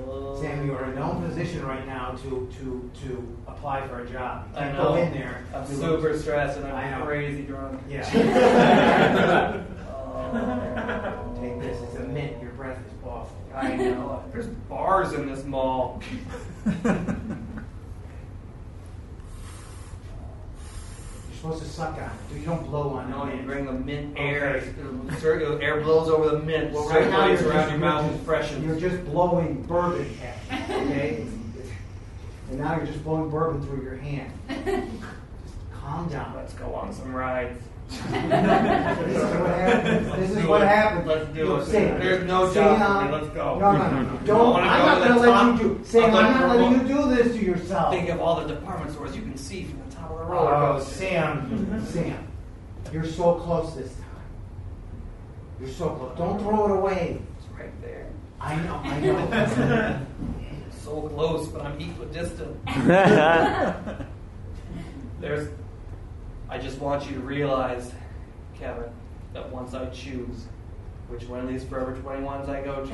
[0.44, 4.46] Sam, you are in no position right now to to to apply for a job.
[4.52, 4.88] You I can't know.
[4.90, 5.42] go in there.
[5.54, 6.96] I'm to- super stressed and I know.
[6.98, 7.80] I'm crazy drunk.
[7.88, 9.64] Yeah.
[9.88, 11.34] Oh.
[11.40, 11.80] Take this.
[11.80, 12.42] It's a mint.
[12.42, 13.34] Your breath is awful.
[13.54, 14.22] I know.
[14.32, 16.02] There's bars in this mall.
[21.76, 22.38] You're suck on it.
[22.38, 23.36] You don't blow on No, it.
[23.36, 24.56] you bring the mint air.
[24.56, 25.40] Okay.
[25.42, 26.72] It'll Air blows over the mint.
[26.72, 28.64] Well, right now you're circulates just, around your mouth you're and freshens.
[28.64, 31.26] you're just blowing bourbon at me, okay?
[32.50, 34.32] and now you're just blowing bourbon through your hand.
[34.48, 34.88] Just
[35.72, 36.34] calm down.
[36.36, 37.60] Let's go on some rides.
[37.88, 38.22] This is what
[39.50, 40.16] happens.
[40.16, 40.68] This is do what it.
[40.68, 41.06] happens.
[41.06, 41.66] Let's do Look, it.
[41.70, 43.12] Sam, There's no Sam, job for.
[43.18, 43.58] Let's go.
[43.58, 44.18] No, no, no, no.
[44.20, 44.50] I Don't.
[44.52, 45.60] wanna I'm go not to the going to let top.
[45.62, 45.84] you do.
[45.84, 47.92] Sam, I'm I'm gonna not letting you do this to yourself.
[47.92, 49.83] Think of all the department stores you can see from
[50.28, 50.94] the top of roller Oh, coaster.
[50.94, 51.84] Sam, mm-hmm.
[51.86, 52.28] Sam,
[52.92, 54.04] you're so close this time.
[55.60, 56.16] You're so close.
[56.18, 57.20] Don't throw it away.
[57.38, 58.06] It's right there.
[58.40, 58.80] I know.
[58.84, 60.00] I know.
[60.84, 62.62] So close, but I'm equidistant.
[65.20, 65.48] There's.
[66.50, 67.90] I just want you to realize,
[68.54, 68.90] Kevin,
[69.32, 70.44] that once I choose
[71.08, 72.92] which one of these Forever 21s I go to,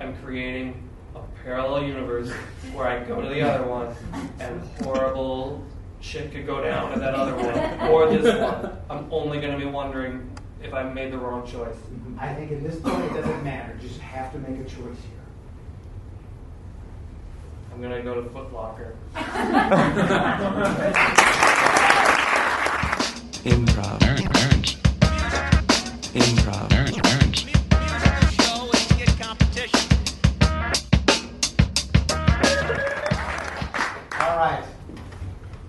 [0.00, 2.30] I'm creating a parallel universe
[2.72, 3.94] where I go to the other one
[4.40, 5.62] and horrible
[6.00, 8.76] shit could go down to that other one or this one.
[8.90, 10.30] I'm only going to be wondering
[10.62, 11.76] if I made the wrong choice.
[12.18, 13.78] I think at this point it doesn't matter.
[13.80, 15.18] You just have to make a choice here.
[17.72, 18.96] I'm going to go to Foot Locker.
[23.44, 24.00] Improv.
[24.00, 24.76] Burns, burns,
[26.12, 26.77] Improv.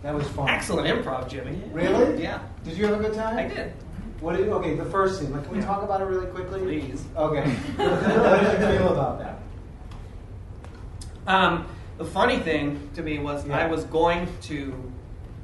[0.09, 0.49] That was fun.
[0.49, 1.61] Excellent improv, Jimmy.
[1.71, 2.23] Really?
[2.23, 2.39] Yeah.
[2.63, 3.37] Did you have a good time?
[3.37, 3.73] I did.
[4.21, 5.31] What did you, okay, the first scene.
[5.31, 6.61] Like, can we talk about it really quickly?
[6.61, 7.05] Please.
[7.15, 7.47] Okay.
[7.75, 9.37] what did you feel about that?
[11.27, 11.67] Um,
[11.99, 13.59] the funny thing to me was Yeah.
[13.59, 14.73] I was going to,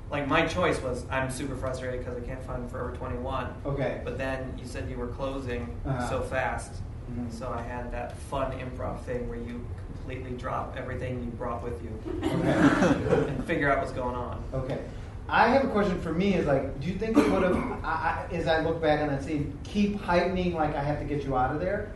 [0.10, 3.54] like, my choice was I'm super frustrated because I can't find Forever 21.
[3.68, 4.02] Okay.
[4.04, 6.10] But then you said you were closing Uh-huh.
[6.10, 6.72] so fast.
[7.14, 7.32] Mhm.
[7.32, 9.64] So I had that fun improv thing where you
[10.06, 11.90] completely drop everything you brought with you
[12.24, 13.28] Okay.
[13.30, 14.44] and figure out what's going on.
[14.54, 14.80] Okay.
[15.28, 16.36] I have a question for me.
[16.36, 19.08] Is like, do you think it would have, I, I, as I look back on
[19.08, 21.92] that scene, keep heightening like I have to get you out of there?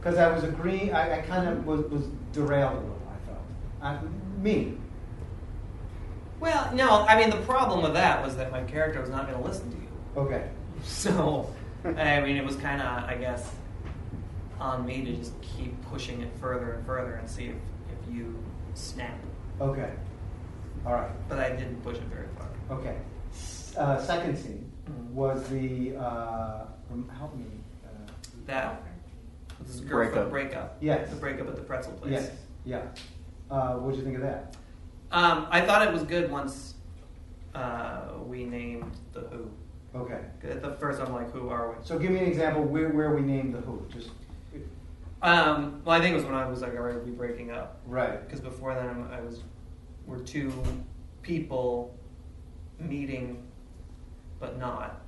[0.00, 3.02] Because I was agreeing, I, I kind of was, was derailed a little.
[3.08, 4.76] I felt, I, me.
[6.40, 9.40] Well, no, I mean the problem with that was that my character was not going
[9.40, 9.88] to listen to you.
[10.16, 10.48] Okay.
[10.82, 11.54] So,
[11.84, 13.50] I mean, it was kind of, I guess,
[14.60, 18.38] on me to just keep pushing it further and further and see if, if you
[18.74, 19.18] snap.
[19.60, 19.90] Okay.
[20.86, 21.10] All right.
[21.28, 22.48] But I didn't push it very far.
[22.78, 22.96] Okay.
[23.76, 25.10] Uh, second scene Mhm.
[25.12, 27.44] was the uh, um, help me.
[27.84, 27.88] Uh,
[28.46, 28.82] That
[29.66, 30.30] this girlfriend Breakup.
[30.30, 30.76] breakup.
[30.80, 31.10] Yes.
[31.10, 32.12] The breakup at the pretzel place.
[32.12, 32.30] yes.
[32.64, 32.82] Yeah.
[33.50, 34.56] Uh, what did you think of that?
[35.12, 36.74] Um, I thought it was good once
[37.54, 39.50] uh, we named the Who.
[39.94, 40.20] Okay.
[40.44, 41.76] At the first, I'm like, who are we?
[41.84, 43.86] So give me an example where, where we named the Who.
[43.88, 44.10] Just
[45.22, 47.80] Um, well, I think it was when I was like, all right, we breaking up.
[47.86, 48.22] right.
[48.24, 49.42] Because before then, I was,
[50.06, 50.52] we're two
[51.22, 51.96] people
[52.78, 53.42] meeting,
[54.38, 55.00] but not.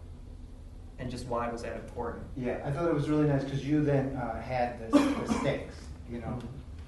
[0.99, 2.25] And just why was that important?
[2.37, 5.77] Yeah, I thought it was really nice because you then uh, had the, the stakes.
[6.11, 6.39] You know,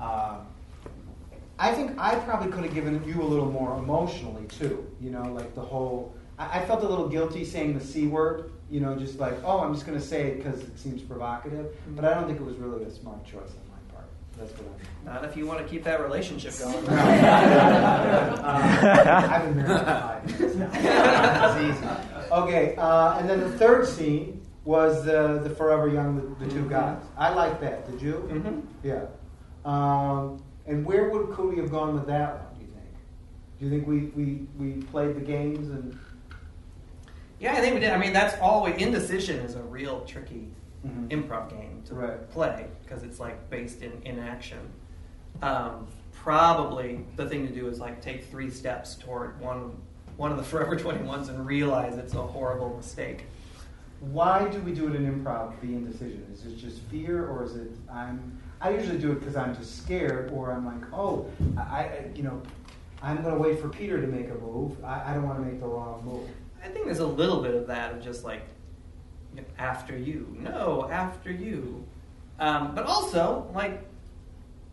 [0.01, 0.47] um,
[1.59, 4.91] I think I probably could have given you a little more emotionally too.
[5.01, 6.15] You know, like the whole.
[6.41, 8.51] I, I felt a little guilty saying the c word.
[8.71, 11.75] You know, just like oh, I'm just going to say it because it seems provocative.
[11.95, 14.07] But I don't think it was really a smart choice on my part.
[14.39, 15.13] That's what I.
[15.13, 16.89] Not if you want to keep that relationship going.
[16.89, 18.41] Uh,
[19.33, 20.71] I've been married for five years now.
[21.59, 21.87] It's easy.
[22.33, 26.69] Okay, uh, and then the third scene was the the Forever Young, the, the two
[26.69, 27.03] guys.
[27.19, 27.91] I like that.
[27.91, 28.13] Did you?
[28.13, 29.07] hmm Yeah.
[29.65, 32.47] Um, and where would Cody have gone with that one?
[32.55, 32.87] Do you think?
[33.59, 35.99] Do you think we, we, we played the games and?
[37.41, 37.91] Yeah, I think we did.
[37.91, 40.49] I mean, that's always indecision is a real tricky
[40.87, 41.09] Mhm.
[41.09, 42.31] improv game to Right.
[42.31, 44.59] play because it's like based in inaction.
[45.43, 49.73] Um, probably the thing to do is like take three steps toward one
[50.17, 53.25] one of the Forever 21s and realize it's a horrible mistake.
[54.01, 55.59] Why do we do it in improv?
[55.63, 58.39] The indecision is it just fear, or is it I'm?
[58.61, 61.27] I usually do it because I'm just scared, or I'm like, oh,
[61.57, 62.43] I, I you know,
[63.03, 64.77] I'm going to wait for Peter to make a move.
[64.85, 66.29] I, I don't want to make the wrong move.
[66.63, 68.43] I think there's a little bit of that of just like
[69.35, 71.87] you know, after you, no, after you,
[72.39, 73.85] um, but also like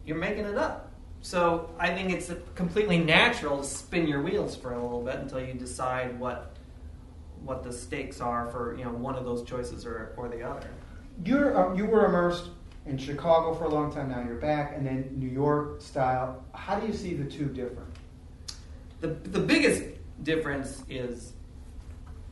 [0.06, 0.92] you're making it up.
[1.22, 5.42] So I think it's completely natural to spin your wheels for a little bit until
[5.42, 6.56] you decide what
[7.44, 10.70] what the stakes are for you know one of those choices or, or the other.
[11.26, 12.50] You're um, you were immersed
[12.86, 14.10] in Chicago for a long time.
[14.10, 16.44] Now you're back, and then New York style.
[16.54, 17.90] How do you see the two different?
[19.02, 19.84] The the biggest
[20.24, 21.34] difference is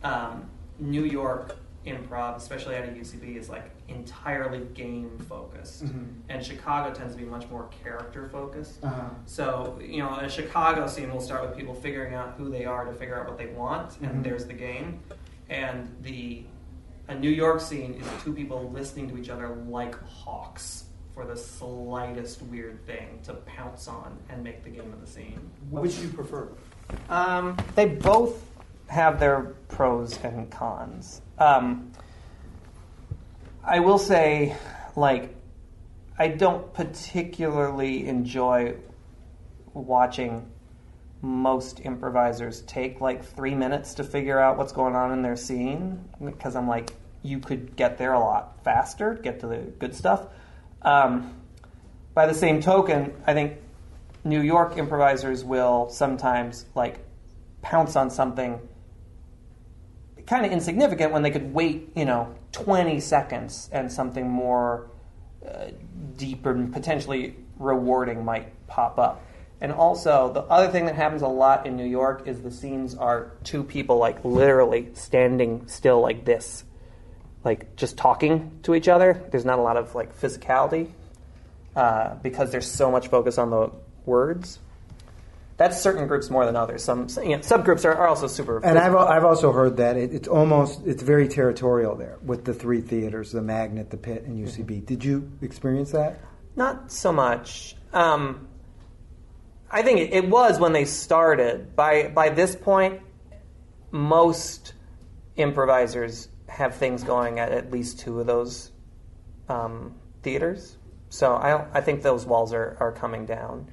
[0.06, 0.46] um,
[0.80, 6.08] New York improv, especially out of UCB, is like entirely game focused, Mhm.
[6.30, 8.84] and Chicago tends to be much more character focused.
[8.84, 9.10] Uh-huh.
[9.26, 12.86] So you know, a Chicago scene will start with people figuring out who they are
[12.86, 14.10] to figure out what they want, Mhm.
[14.10, 15.00] and there's the game.
[15.50, 16.46] And the
[17.08, 21.36] a New York scene is two people listening to each other like hawks for the
[21.38, 25.40] slightest weird thing to pounce on and make the game of the scene.
[25.70, 26.48] Which do you prefer?
[27.10, 28.55] Um, they both
[28.88, 31.22] have their pros and cons.
[31.38, 31.92] Um,
[33.64, 34.56] I will say,
[34.96, 35.36] like,
[36.18, 38.76] I don't particularly enjoy
[39.74, 40.50] watching
[41.22, 46.08] most improvisers take like three minutes to figure out what's going on in their scene
[46.24, 50.28] because I'm like, you could get there a lot faster, get to the good stuff.
[50.84, 51.34] Um,
[52.14, 53.58] by the same token, I think
[54.24, 57.00] New York improvisers will sometimes like
[57.62, 58.60] pounce on something
[60.26, 64.90] kind of insignificant when they could wait, you know, 20 seconds and something more
[65.48, 65.68] uh,
[66.18, 69.24] deep and potentially rewarding might pop up.
[69.62, 72.96] And also, the other thing that happens a lot in New York is the scenes
[72.96, 76.64] are two people like literally standing still like this,
[77.44, 79.24] like just talking to each other.
[79.32, 80.92] There's not a lot of like physicality
[81.76, 83.72] uh, because there's so much focus on the
[84.06, 84.60] words.
[85.58, 86.84] That's certain groups more than others.
[86.84, 88.64] Some you know, subgroups are, are also super.
[88.64, 88.96] And I've.
[88.96, 93.32] I've also heard that it, it's almost it's very territorial there with the three theaters,
[93.32, 94.86] the Magnet, the Pit, and UCB.
[94.86, 96.20] Did you experience that?
[96.58, 97.76] Not so much.
[97.94, 98.50] Um,
[99.72, 101.74] I think it, it was when they started.
[101.74, 103.02] By by this point,
[103.92, 104.74] most
[105.38, 108.72] improvisers have things going at at least two of those
[109.48, 110.78] um, theaters.
[111.10, 113.72] So I don't, I think those walls are, are coming down.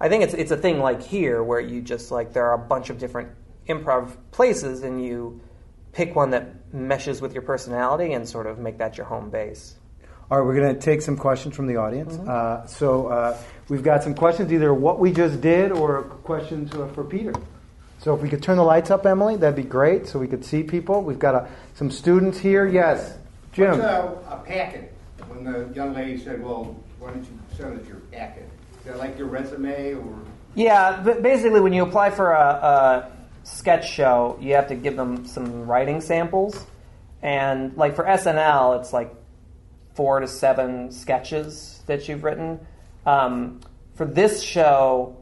[0.00, 2.66] I think it's it's a thing like here where you just like there are a
[2.66, 3.30] bunch of different
[3.68, 5.40] improv places and you
[5.92, 9.74] pick one that meshes with your personality and sort of make that your home base.
[10.30, 12.14] All right, we're going to take some questions from the audience.
[12.18, 13.38] Uh, so uh,
[13.70, 17.32] we've got some questions, either what we just did or questions uh, for Peter.
[18.00, 20.44] So if we could turn the lights up, Emily, that'd be great, so we could
[20.44, 21.02] see people.
[21.02, 22.66] We've got uh, some students here.
[22.66, 23.16] Yes,
[23.52, 23.70] Jim.
[23.70, 24.92] What's a, a packet?
[25.28, 28.48] When the young lady said, "Well, why don't you send us your packet?"
[28.96, 30.18] Like your resume or?
[30.54, 33.12] Yeah, but basically, when you apply for a, a
[33.44, 36.66] sketch show, you have to give them some writing samples,
[37.22, 39.14] and like for SNL, it's like
[39.94, 42.60] four to seven sketches that you've written.
[43.06, 43.60] Um,
[43.94, 45.16] for this show,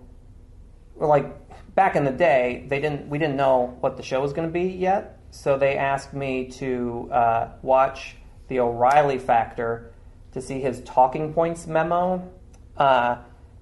[0.97, 1.27] like
[1.75, 4.53] back in the day, they didn't we didn't know what the show was going to
[4.53, 8.17] be yet, so they asked me to uh, watch
[8.49, 9.93] the O'Reilly Factor
[10.33, 12.31] to see his talking points memo
[12.77, 13.17] uh,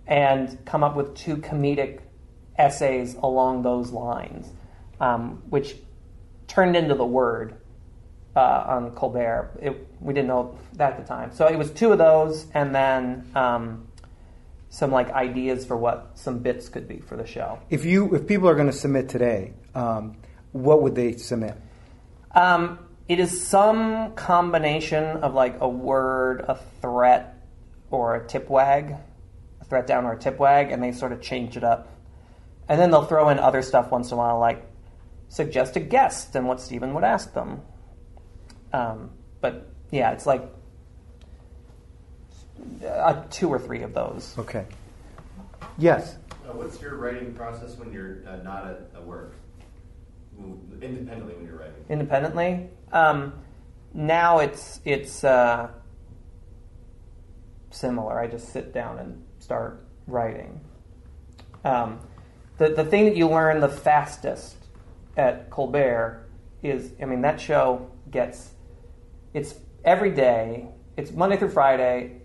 [0.06, 2.00] and come up with two comedic
[2.56, 4.46] essays along those lines,
[5.00, 5.76] um, which
[6.46, 7.56] turned into the word
[8.36, 9.58] uh, on Colbert.
[9.60, 12.74] It, we didn't know that at the time, so it was two of those, and
[12.74, 13.30] then.
[13.34, 13.88] Um,
[14.74, 17.60] some like ideas for what some bits could be for the show.
[17.70, 20.16] If you if people are going to submit today, um,
[20.50, 21.56] what would they submit?
[22.32, 27.46] Um, it is some combination of like a word, a threat,
[27.92, 28.96] or a tip wag,
[29.68, 31.88] threat down or a tip wag, and they sort of change it up.
[32.68, 34.64] And then they'll throw in other stuff once in a while, like
[35.28, 37.60] suggest a guest and what Stephen would ask them.
[38.72, 39.10] Um,
[39.40, 40.42] but yeah, it's like
[42.86, 44.34] uh, two or three of those.
[44.38, 44.64] Okay.
[45.78, 46.16] Yes.
[46.30, 49.34] Uh, what's your writing process when you're uh, not at, at work?
[50.82, 51.84] Independently when you're writing.
[51.88, 52.68] independently.
[52.92, 53.34] Um,
[53.92, 55.68] now it's it's uh,
[57.70, 58.18] similar.
[58.18, 60.60] I just sit down and start writing.
[61.64, 62.00] Um,
[62.56, 64.56] the the thing that you learn the fastest
[65.16, 66.26] at Colbert
[66.62, 68.50] is, I mean, that show gets
[69.34, 70.68] it's every day.
[70.96, 72.22] It's Monday through Friday,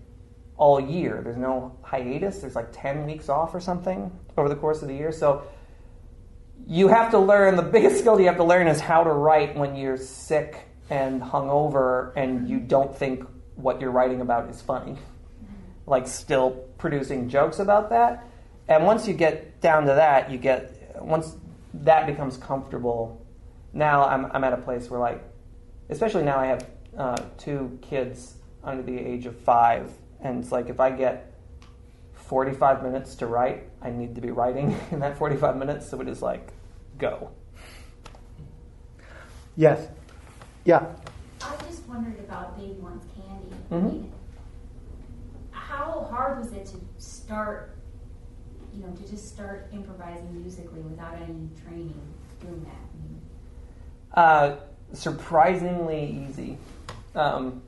[0.56, 1.22] all year.
[1.24, 2.40] There's no hiatus.
[2.40, 5.12] There's like ten weeks off or something over the course of the year.
[5.12, 5.44] So
[6.68, 9.58] you have to learn the biggest skill you have to learn is how to write
[9.58, 14.98] when you're sick and hungover and you don't think what you're writing about is funny.
[15.90, 18.24] Like still producing jokes about that.
[18.68, 21.36] And once you get down to that, you get once
[21.74, 23.26] that becomes comfortable.
[23.74, 25.24] Now I'm I'm at a place where like,
[25.90, 30.70] especially now I have uh, two kids under the age of five, and it's like
[30.70, 31.34] if I get
[32.14, 35.90] 45 minutes to write, I need to be writing in that 45 minutes.
[35.90, 36.52] So it is like,
[37.00, 37.32] go.
[39.56, 39.88] Yes.
[40.66, 40.86] Yeah.
[41.42, 43.56] I just wondered about Baby Wants Candy.
[43.72, 43.84] I Mhm.
[43.84, 44.12] mean,
[45.70, 47.78] how hard was it to start,
[48.74, 52.02] you know, to just start improvising musically without any training
[52.42, 54.20] doing that?
[54.20, 54.56] Uh,
[54.94, 56.58] surprisingly easy.
[57.14, 57.62] Um,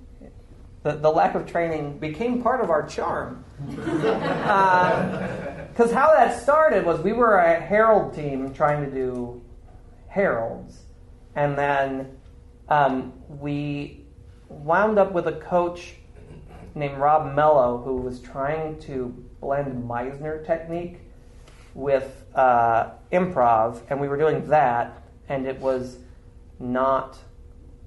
[0.82, 3.46] the, the lack of training became part of our charm.
[5.72, 9.42] Because how that started was we were a Herald team trying to do
[10.10, 10.82] Heralds,
[11.34, 12.18] and then
[12.68, 14.06] um, we
[14.50, 15.94] wound up with a coach
[16.76, 19.08] named Rob Mello who was trying to
[19.40, 21.00] blend Meisner technique
[21.74, 25.98] with uh, improv, and we were doing that, and it was
[26.60, 27.18] not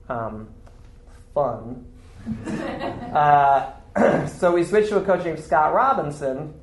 [0.08, 0.48] um,
[1.34, 1.86] fun.
[3.12, 3.72] uh,
[4.26, 6.54] so we switched to a coach named Scott Robinson,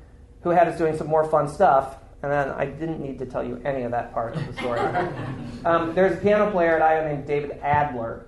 [0.41, 1.97] who had us doing some more fun stuff.
[2.23, 4.79] And then I didn't need to tell you any of that part of the story.
[5.65, 8.27] um, there's a piano player at IO named David Adler,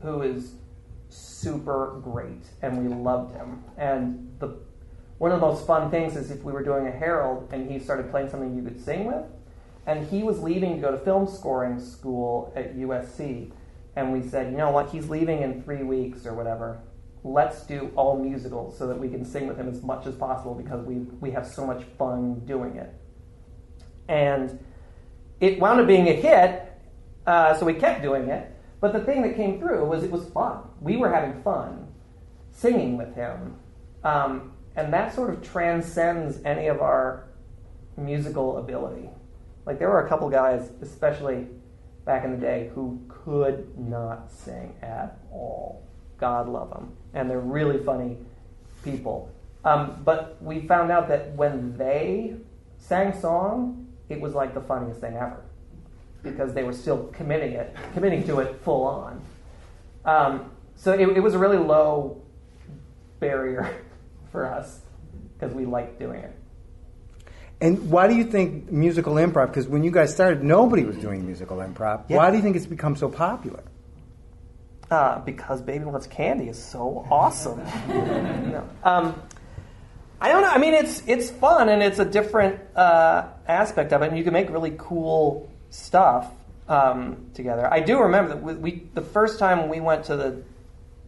[0.00, 0.54] who is
[1.44, 3.62] super great, and we loved him.
[3.76, 4.56] And the
[5.18, 7.78] one of the most fun things is if we were doing a Herald and he
[7.78, 9.24] started playing something you could sing with,
[9.86, 13.52] and he was leaving to go to film scoring school at USC,
[13.96, 16.80] and we said, you know what, he's leaving in three weeks or whatever.
[17.22, 20.54] Let's do all musicals so that we can sing with him as much as possible
[20.54, 22.92] because we we have so much fun doing it.
[24.08, 24.58] And
[25.40, 26.70] it wound up being a hit,
[27.26, 28.53] uh, so we kept doing it.
[28.84, 30.58] But the thing that came through was it was fun.
[30.82, 31.88] We were having fun
[32.52, 33.56] singing with him.
[34.02, 37.24] Um, and that sort of transcends any of our
[37.96, 39.08] musical ability.
[39.64, 41.46] Like there were a couple guys, especially
[42.04, 45.88] back in the day, who could not sing at all.
[46.18, 48.18] God love them, and they're really funny
[48.84, 49.32] people.
[49.64, 52.34] Um, but we found out that when they
[52.76, 55.42] sang song, it was like the funniest thing ever
[56.24, 59.22] because they were still committing it, committing to it full on.
[60.04, 62.20] Um, so it, it was a really low
[63.20, 63.82] barrier
[64.32, 64.80] for us
[65.34, 66.32] because we liked doing it.
[67.60, 69.48] And why do you think musical improv?
[69.48, 72.04] Because when you guys started, nobody was doing musical improv.
[72.08, 72.16] Yeah.
[72.16, 73.62] Why do you think it's become so popular?
[74.90, 77.62] Uh, because Baby Wants Candy is so awesome.
[77.88, 78.68] No.
[78.84, 79.22] um,
[80.20, 80.48] I don't know.
[80.48, 84.24] I mean, it's it's fun and it's a different uh, aspect of it, and you
[84.24, 86.30] can make really cool stuff
[86.68, 87.72] um, together.
[87.72, 90.42] I do remember that we, we the first time we went to the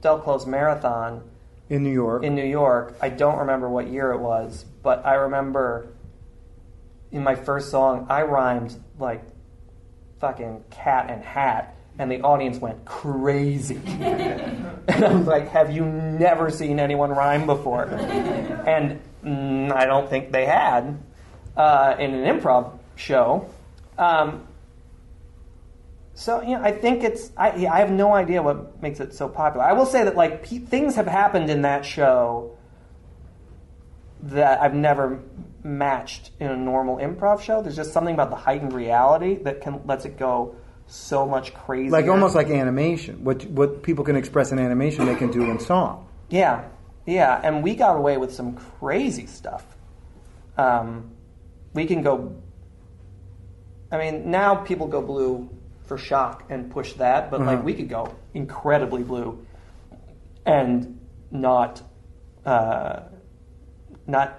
[0.01, 1.23] Del Close Marathon
[1.71, 2.25] In New York.
[2.25, 2.97] in New York.
[3.01, 5.89] I don't remember what year it was, but I remember
[7.13, 9.23] in my first song, I rhymed like
[10.21, 13.81] fucking cat and hat, and the audience went crazy.
[13.87, 17.85] and I was like, "Have you never seen anyone rhyme before?"
[18.67, 20.99] and mm, I don't think they had
[21.57, 23.49] uh, in an improv show.
[23.97, 24.47] Um,
[26.17, 27.31] so you know, I think it's.
[27.37, 29.67] I, yeah, I have no idea what makes it so popular.
[29.67, 32.57] I will say that like pe- things have happened in that show
[34.23, 35.21] that I've never
[35.63, 37.61] matched in a normal improv show.
[37.61, 40.57] There's just something about the heightened reality that can lets it go
[40.87, 41.91] so much crazier.
[41.91, 43.23] Like almost like animation.
[43.23, 46.09] What what people can express in animation, they can do in song.
[46.31, 46.67] Yeah,
[47.05, 49.67] yeah, and we got away with some crazy stuff.
[50.57, 51.11] Um,
[51.75, 52.41] we can go.
[53.93, 55.51] I mean, now people go blue
[55.87, 57.63] for shock and push that, but like Uh-huh.
[57.65, 59.47] we could go incredibly blue
[60.45, 60.99] and
[61.31, 61.83] not
[62.45, 63.01] uh,
[64.07, 64.39] not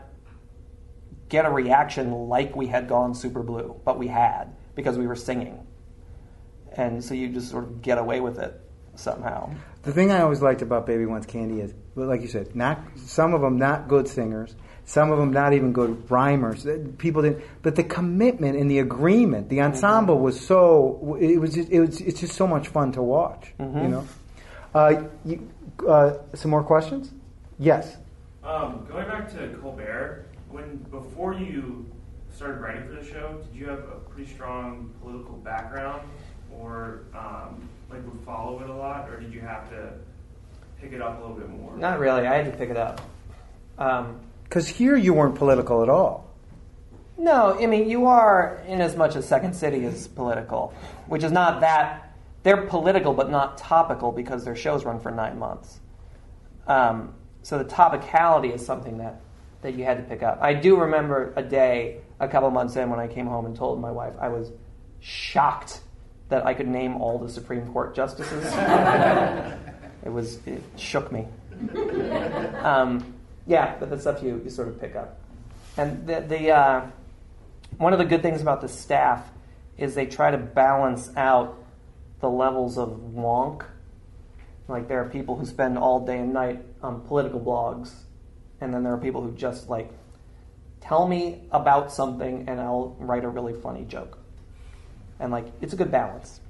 [1.30, 5.16] get a reaction like we had gone super blue, but we had because we were
[5.16, 5.66] singing,
[6.72, 8.62] and so you just sort of get away with it
[8.96, 9.50] somehow.
[9.84, 13.34] The thing I always liked about Baby Wants Candy is, like you said, not some
[13.34, 14.56] of them not good singers,
[14.88, 16.66] some of them not even good rhymers.
[16.98, 21.18] People didn't, but the commitment and the agreement, the ensemble was so.
[21.20, 23.54] It was just, it was it's just so much fun to watch.
[23.60, 24.08] You know.
[24.74, 25.50] Uh, you,
[25.86, 27.12] uh, some more questions?
[27.60, 27.98] Yes.
[28.46, 31.86] Um, going back to Colbert, when before you
[32.34, 36.08] started writing for the show, did you have a pretty strong political background,
[36.58, 39.92] or um, like would follow it a lot, or did you have to
[40.80, 41.76] pick it up a little bit more?
[41.76, 42.26] Not really.
[42.26, 43.02] I had to pick it up.
[43.78, 46.30] Um, Because here you weren't political at all.
[47.18, 50.74] no, I mean you are in as much as Second City is political,
[51.08, 55.38] which is not that they're political but not topical because their shows run for nine
[55.38, 55.80] months.
[56.68, 59.22] Um, so the topicality is something that
[59.62, 60.40] that you had to pick up.
[60.42, 63.82] I do remember a day a couple months in when I came home and told
[63.82, 64.52] my wife I was
[65.00, 65.82] shocked
[66.30, 68.46] that I could name all the Supreme Court justices.
[70.06, 71.28] it was it shook me.
[72.62, 73.14] Um,
[73.48, 75.20] yeah, but that's stuff you, you sort of pick up.
[75.78, 76.86] And the, the uh,
[77.78, 79.28] one of the good things about the staff
[79.78, 81.58] is they try to balance out
[82.20, 83.66] the levels of wonk.
[84.68, 87.94] Like there are people who spend all day and night on political blogs,
[88.60, 89.92] and then there are people who just like
[90.82, 94.18] tell me about something and I'll write a really funny joke.
[95.20, 96.42] And like it's a good balance.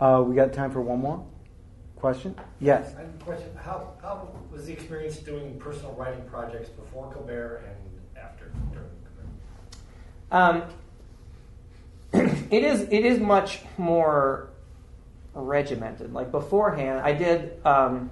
[0.00, 1.24] Uh, we got time for one more
[1.96, 2.34] question.
[2.60, 2.94] Yes.
[2.96, 3.48] I have a question.
[3.56, 8.88] How, how was the experience doing personal writing projects before Colbert and after, during
[10.30, 10.66] Colbert?
[12.12, 14.50] Um, it is it is much more
[15.34, 16.12] regimented.
[16.12, 18.10] Like beforehand, I did um,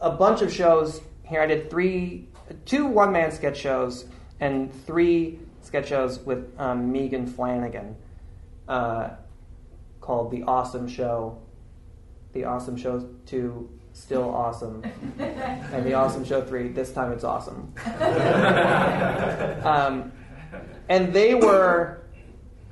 [0.00, 1.40] a bunch of shows here.
[1.40, 2.28] I did three,
[2.64, 4.06] two one man sketch shows
[4.40, 7.96] and three sketch shows with um, Megan Flanagan,
[8.68, 9.10] uh,
[10.00, 11.38] called The Awesome Show,
[12.34, 14.84] The Awesome Show Two, Still Awesome,
[15.18, 16.68] and The Awesome Show Three.
[16.68, 17.72] This time it's awesome.
[19.64, 20.12] um,
[20.88, 22.02] and they were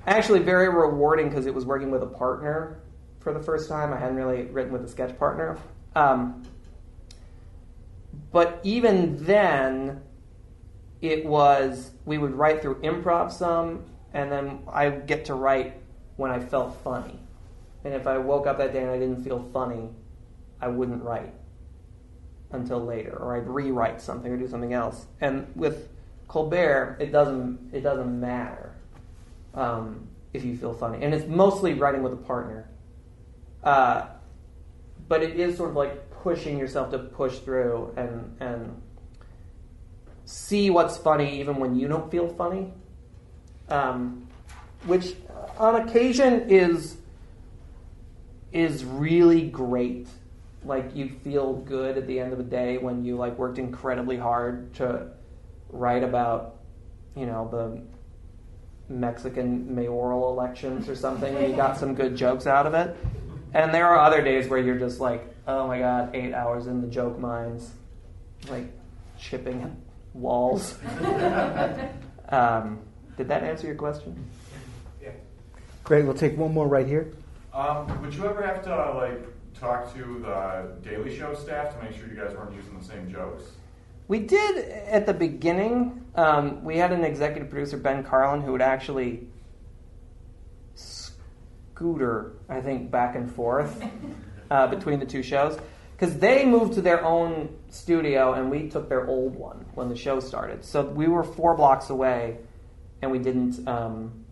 [0.06, 2.82] actually very rewarding because it was working with a partner
[3.20, 3.92] for the first time.
[3.92, 5.56] I hadn't really written with a sketch partner.
[5.94, 6.42] Um,
[8.32, 10.02] but even then,
[11.00, 15.80] it was we would write through improv some, and then I get to write
[16.16, 17.21] when I felt funny.
[17.84, 19.88] And if I woke up that day and I didn't feel funny,
[20.60, 21.34] I wouldn't write
[22.52, 25.06] until later, or I'd rewrite something or do something else.
[25.20, 25.88] And with
[26.28, 28.74] Colbert, it doesn't it doesn't matter
[29.54, 32.68] um, if you feel funny, and it's mostly writing with a partner.
[33.62, 34.06] Uh,
[35.08, 38.82] but it is sort of like pushing yourself to push through and and
[40.24, 42.72] see what's funny even when you don't feel funny,
[43.68, 44.26] um,
[44.86, 45.14] which
[45.58, 46.96] on occasion is
[48.52, 50.08] is really great.
[50.64, 54.16] Like you feel good at the end of the day when you like worked incredibly
[54.16, 55.08] hard to
[55.70, 56.60] write about,
[57.16, 57.82] you know, the
[58.92, 62.96] Mexican mayoral elections or something, and you got some good jokes out of it.
[63.54, 66.80] And there are other days where you're just like, oh my god, eight hours in
[66.80, 67.72] the joke mines,
[68.48, 68.72] like
[69.18, 69.76] chipping
[70.14, 70.78] walls.
[72.28, 72.78] um,
[73.16, 74.24] did that answer your question?
[75.02, 75.10] Yeah.
[75.84, 76.04] Great.
[76.04, 77.12] We'll take one more right here.
[77.54, 81.84] Um, would you ever have to uh, like talk to the Daily Show staff to
[81.84, 83.42] make sure you guys weren't using the same jokes?
[84.08, 86.04] We did at the beginning.
[86.14, 89.26] Um, we had an executive producer, Ben Karlin, who would actually
[90.74, 93.82] scooter, I think, back and forth
[94.50, 95.58] uh, between the two shows.
[95.92, 99.96] because they moved to their own studio and we took their old one when the
[99.96, 100.64] show started.
[100.64, 102.38] So we were four blocks away,
[103.02, 103.68] and we didn't.
[103.68, 104.24] Um,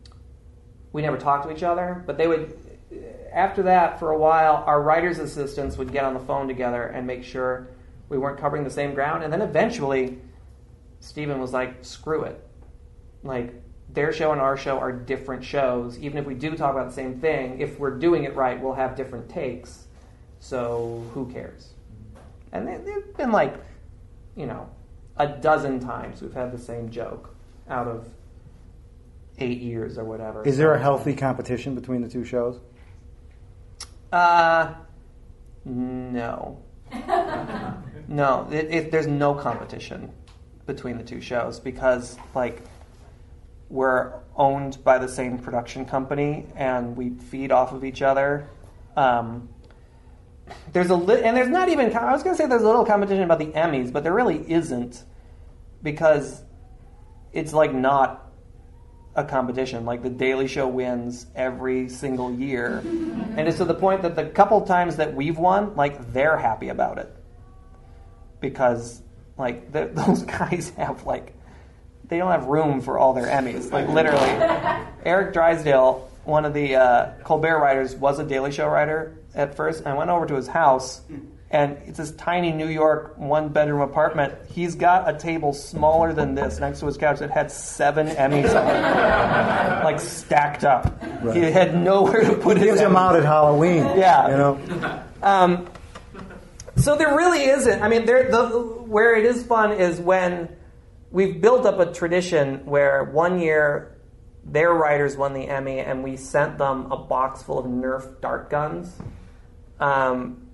[0.92, 2.58] we never talked to each other, but they would.
[3.32, 7.06] After that, for a while, our writers' assistants would get on the phone together and
[7.06, 7.68] make sure
[8.08, 9.22] we weren't covering the same ground.
[9.22, 10.18] And then eventually,
[11.00, 12.44] Stephen was like, "Screw it!
[13.22, 13.54] Like
[13.92, 15.98] their show and our show are different shows.
[15.98, 18.74] Even if we do talk about the same thing, if we're doing it right, we'll
[18.74, 19.86] have different takes.
[20.40, 21.70] So who cares?"
[22.52, 23.54] And they, they've been like,
[24.34, 24.68] you know,
[25.16, 27.34] a dozen times we've had the same joke
[27.68, 28.08] out of
[29.38, 30.42] eight years or whatever.
[30.44, 32.58] Is there a healthy competition between the two shows?
[34.12, 34.74] Uh,
[35.64, 36.62] no.
[38.08, 40.12] no, it, it, there's no competition
[40.66, 42.62] between the two shows because, like,
[43.68, 48.48] we're owned by the same production company and we feed off of each other.
[48.96, 49.48] Um,
[50.72, 51.96] there's a li- and there's not even.
[51.96, 54.50] I was going to say there's a little competition about the Emmys, but there really
[54.50, 55.04] isn't
[55.82, 56.42] because
[57.32, 58.29] it's like not
[59.14, 59.84] a competition.
[59.84, 64.26] Like the Daily Show wins every single year, and it's to the point that the
[64.26, 67.14] couple times that we've won, like they're happy about it
[68.40, 69.02] because
[69.36, 71.34] like those guys have like
[72.04, 73.70] they don't have room for all their Emmys.
[73.70, 74.28] Like literally,
[75.04, 79.86] Eric Drysdale, one of the uh, Colbert writers, was a Daily Show writer at first.
[79.86, 81.02] I went over to his house,
[81.50, 84.34] and it's this tiny New York one bedroom apartment.
[84.52, 88.54] He's got a table smaller than this next to his couch that had seven Emmys
[88.54, 91.02] on it, like stacked up.
[91.22, 91.36] Right.
[91.36, 92.66] He had nowhere to put his.
[92.66, 93.78] Gives them out at Halloween.
[93.98, 94.28] Yeah.
[94.28, 95.02] You know?
[95.22, 95.68] Um,
[96.76, 97.82] so there really isn't.
[97.82, 100.48] I mean, there, the, where it is fun is when
[101.10, 103.98] we've built up a tradition where one year
[104.44, 108.50] their writers won the Emmy and we sent them a box full of Nerf dart
[108.50, 108.94] guns.
[109.80, 110.46] Um,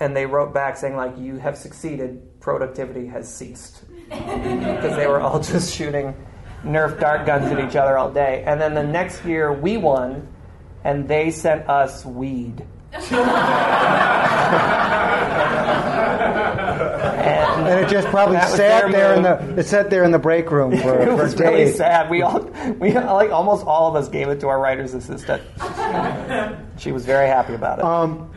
[0.00, 3.84] and they wrote back saying, like, you have succeeded, productivity has ceased.
[4.10, 6.14] Because they were all just shooting
[6.64, 8.42] Nerf dart guns at each other all day.
[8.46, 10.26] And then the next year we won,
[10.84, 12.64] and they sent us weed.
[12.92, 13.04] and,
[17.60, 20.76] And it just probably sat there in the it sat there in the break room
[20.76, 21.76] for, it for was really days.
[21.76, 22.10] sad.
[22.10, 22.40] We all,
[22.80, 25.42] we like almost all of us gave it to our writer's assistant.
[26.78, 27.84] She was very happy about it.
[27.84, 28.30] Um,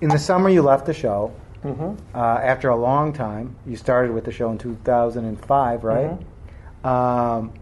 [0.00, 1.32] in the summer, you left the show.
[1.64, 1.96] Mhm.
[2.14, 6.10] Uh, after a long time, you started with the show in 2005, right?
[6.10, 6.86] Mm-hmm.
[6.86, 7.52] Um,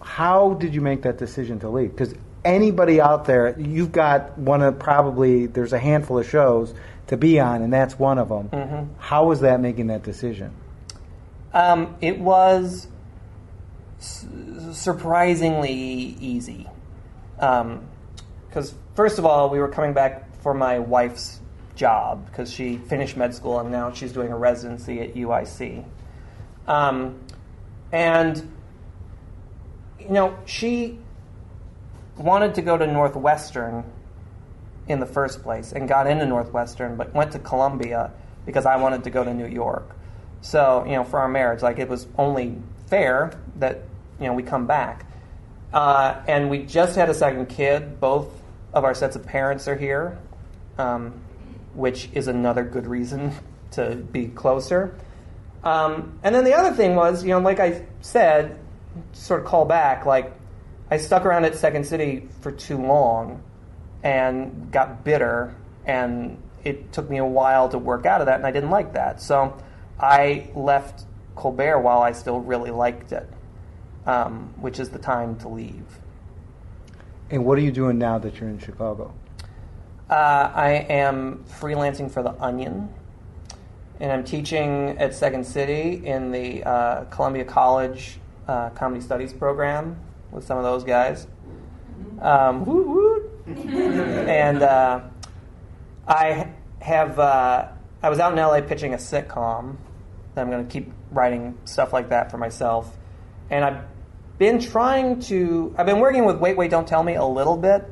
[0.00, 1.90] how did you make that decision to leave?
[1.90, 6.72] Because anybody out there, you've got one of probably there's a handful of shows
[7.08, 8.48] to be on, and that's one of them.
[8.52, 8.86] Mhm.
[8.98, 10.52] How was that making that decision?
[11.52, 12.86] Um, it was
[13.98, 14.26] s-
[14.72, 16.68] surprisingly easy.
[17.36, 21.40] Because, first of all, we were coming back for my wife's
[21.74, 25.84] job because she finished med school and now she's doing a residency at UIC.
[26.66, 27.18] Um,
[27.92, 28.36] and,
[29.98, 30.98] you know, she
[32.16, 33.84] wanted to go to Northwestern
[34.86, 38.12] in the first place and got into Northwestern, but went to Columbia
[38.44, 39.96] because I wanted to go to New York.
[40.42, 43.82] So, you know, for our marriage, like it was only fair that,
[44.18, 45.06] you know, we come back.
[45.72, 48.00] Uh, and we just had a second kid.
[48.00, 48.28] Both
[48.72, 50.18] of our sets of parents are here,
[50.78, 51.20] um,
[51.74, 53.32] which is another good reason
[53.72, 54.94] to be closer.
[55.62, 58.58] Um, and then the other thing was, you know, like I said,
[59.12, 60.32] sort of call back, like
[60.90, 63.42] I stuck around at Second City for too long
[64.02, 65.54] and got bitter,
[65.84, 68.94] and it took me a while to work out of that, and I didn't like
[68.94, 69.20] that.
[69.20, 69.56] So
[69.98, 71.04] I left
[71.36, 73.28] Colbert while I still really liked it,
[74.06, 75.84] um, which is the time to leave.
[77.30, 79.14] And what are you doing now that you're in Chicago?
[80.10, 82.92] Uh, I am freelancing for The Onion,
[84.00, 89.96] and I'm teaching at Second City in the uh, Columbia College uh, Comedy Studies program
[90.32, 91.28] with some of those guys.
[92.20, 93.30] Um, woot woot.
[93.46, 95.02] and uh,
[96.08, 96.48] I
[96.80, 97.68] have uh,
[98.02, 99.76] I was out in LA pitching a sitcom.
[100.34, 102.98] that I'm going to keep writing stuff like that for myself,
[103.48, 103.84] and I've
[104.38, 105.72] been trying to.
[105.78, 107.84] I've been working with Wait Wait Don't Tell Me a little bit.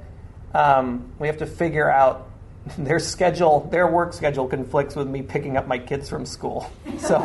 [0.55, 2.29] Um, we have to figure out
[2.79, 3.69] their schedule.
[3.71, 7.19] Their work schedule conflicts with me picking up my kids from school, so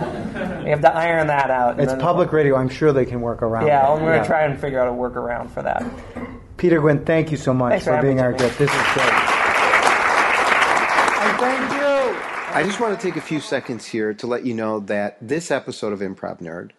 [0.63, 1.73] we have to iron that out.
[1.73, 2.55] and It's then- public radio.
[2.55, 3.67] I'm sure they can work around.
[3.67, 3.93] Yeah, it.
[3.95, 5.83] I'm going to try and figure out a workaround for that.
[6.57, 8.47] Peter Gwinn, thank you so much Thanks for for being our Jimmy.
[8.49, 8.59] guest.
[8.59, 9.13] This is great.
[11.23, 12.19] And thank you.
[12.55, 15.49] I just want to take a few seconds here to let you know that this
[15.51, 16.71] episode of Improv Nerd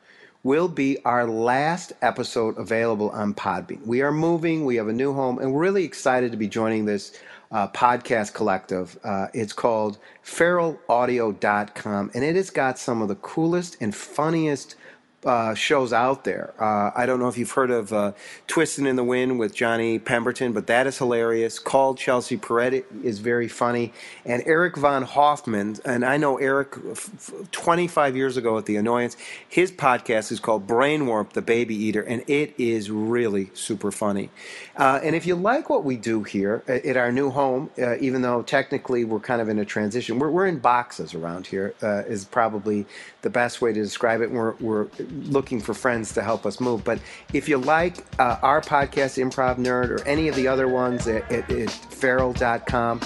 [0.44, 3.84] will be our last episode available on Podbean.
[3.86, 6.84] We are moving, we have a new home, and we're really excited to be joining
[6.84, 7.18] this
[7.50, 8.98] uh, podcast collective.
[9.02, 14.76] Uh, it's called feralaudio.com, and it has got some of the coolest and funniest
[15.24, 16.52] uh, shows out there.
[16.58, 18.12] Uh, I don't know if you've heard of uh,
[18.46, 21.58] Twisting in the Wind with Johnny Pemberton, but that is hilarious.
[21.58, 23.92] Called Chelsea Peretti is very funny.
[24.24, 28.76] And Eric Von Hoffman, and I know Eric f- f- 25 years ago at The
[28.76, 29.16] Annoyance,
[29.48, 34.30] his podcast is called Brain Warp, the Baby Eater, and it is really super funny.
[34.76, 38.22] Uh, and if you like what we do here at, our new home, uh, even
[38.22, 42.24] though technically we're kind of in a transition, we're, we're in boxes around here, is
[42.24, 42.86] probably
[43.22, 44.30] the best way to describe it.
[44.30, 46.84] We're, we're looking for friends to help us move.
[46.84, 46.98] But
[47.32, 51.30] if you like uh, our podcast, Improv Nerd, or any of the other ones at,
[51.30, 53.00] at, at feral.com,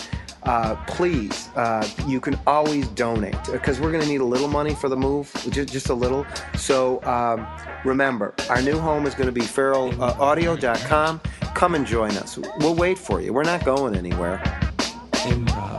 [0.45, 4.75] uh, please, uh, you can always donate because we're going to need a little money
[4.75, 6.25] for the move, just, just a little.
[6.57, 7.47] So um,
[7.85, 11.21] remember, our new home is going to be feralaudio.com.
[11.55, 12.39] Come and join us.
[12.61, 13.33] We'll wait for you.
[13.33, 14.41] We're not going anywhere.
[15.13, 15.79] Improv.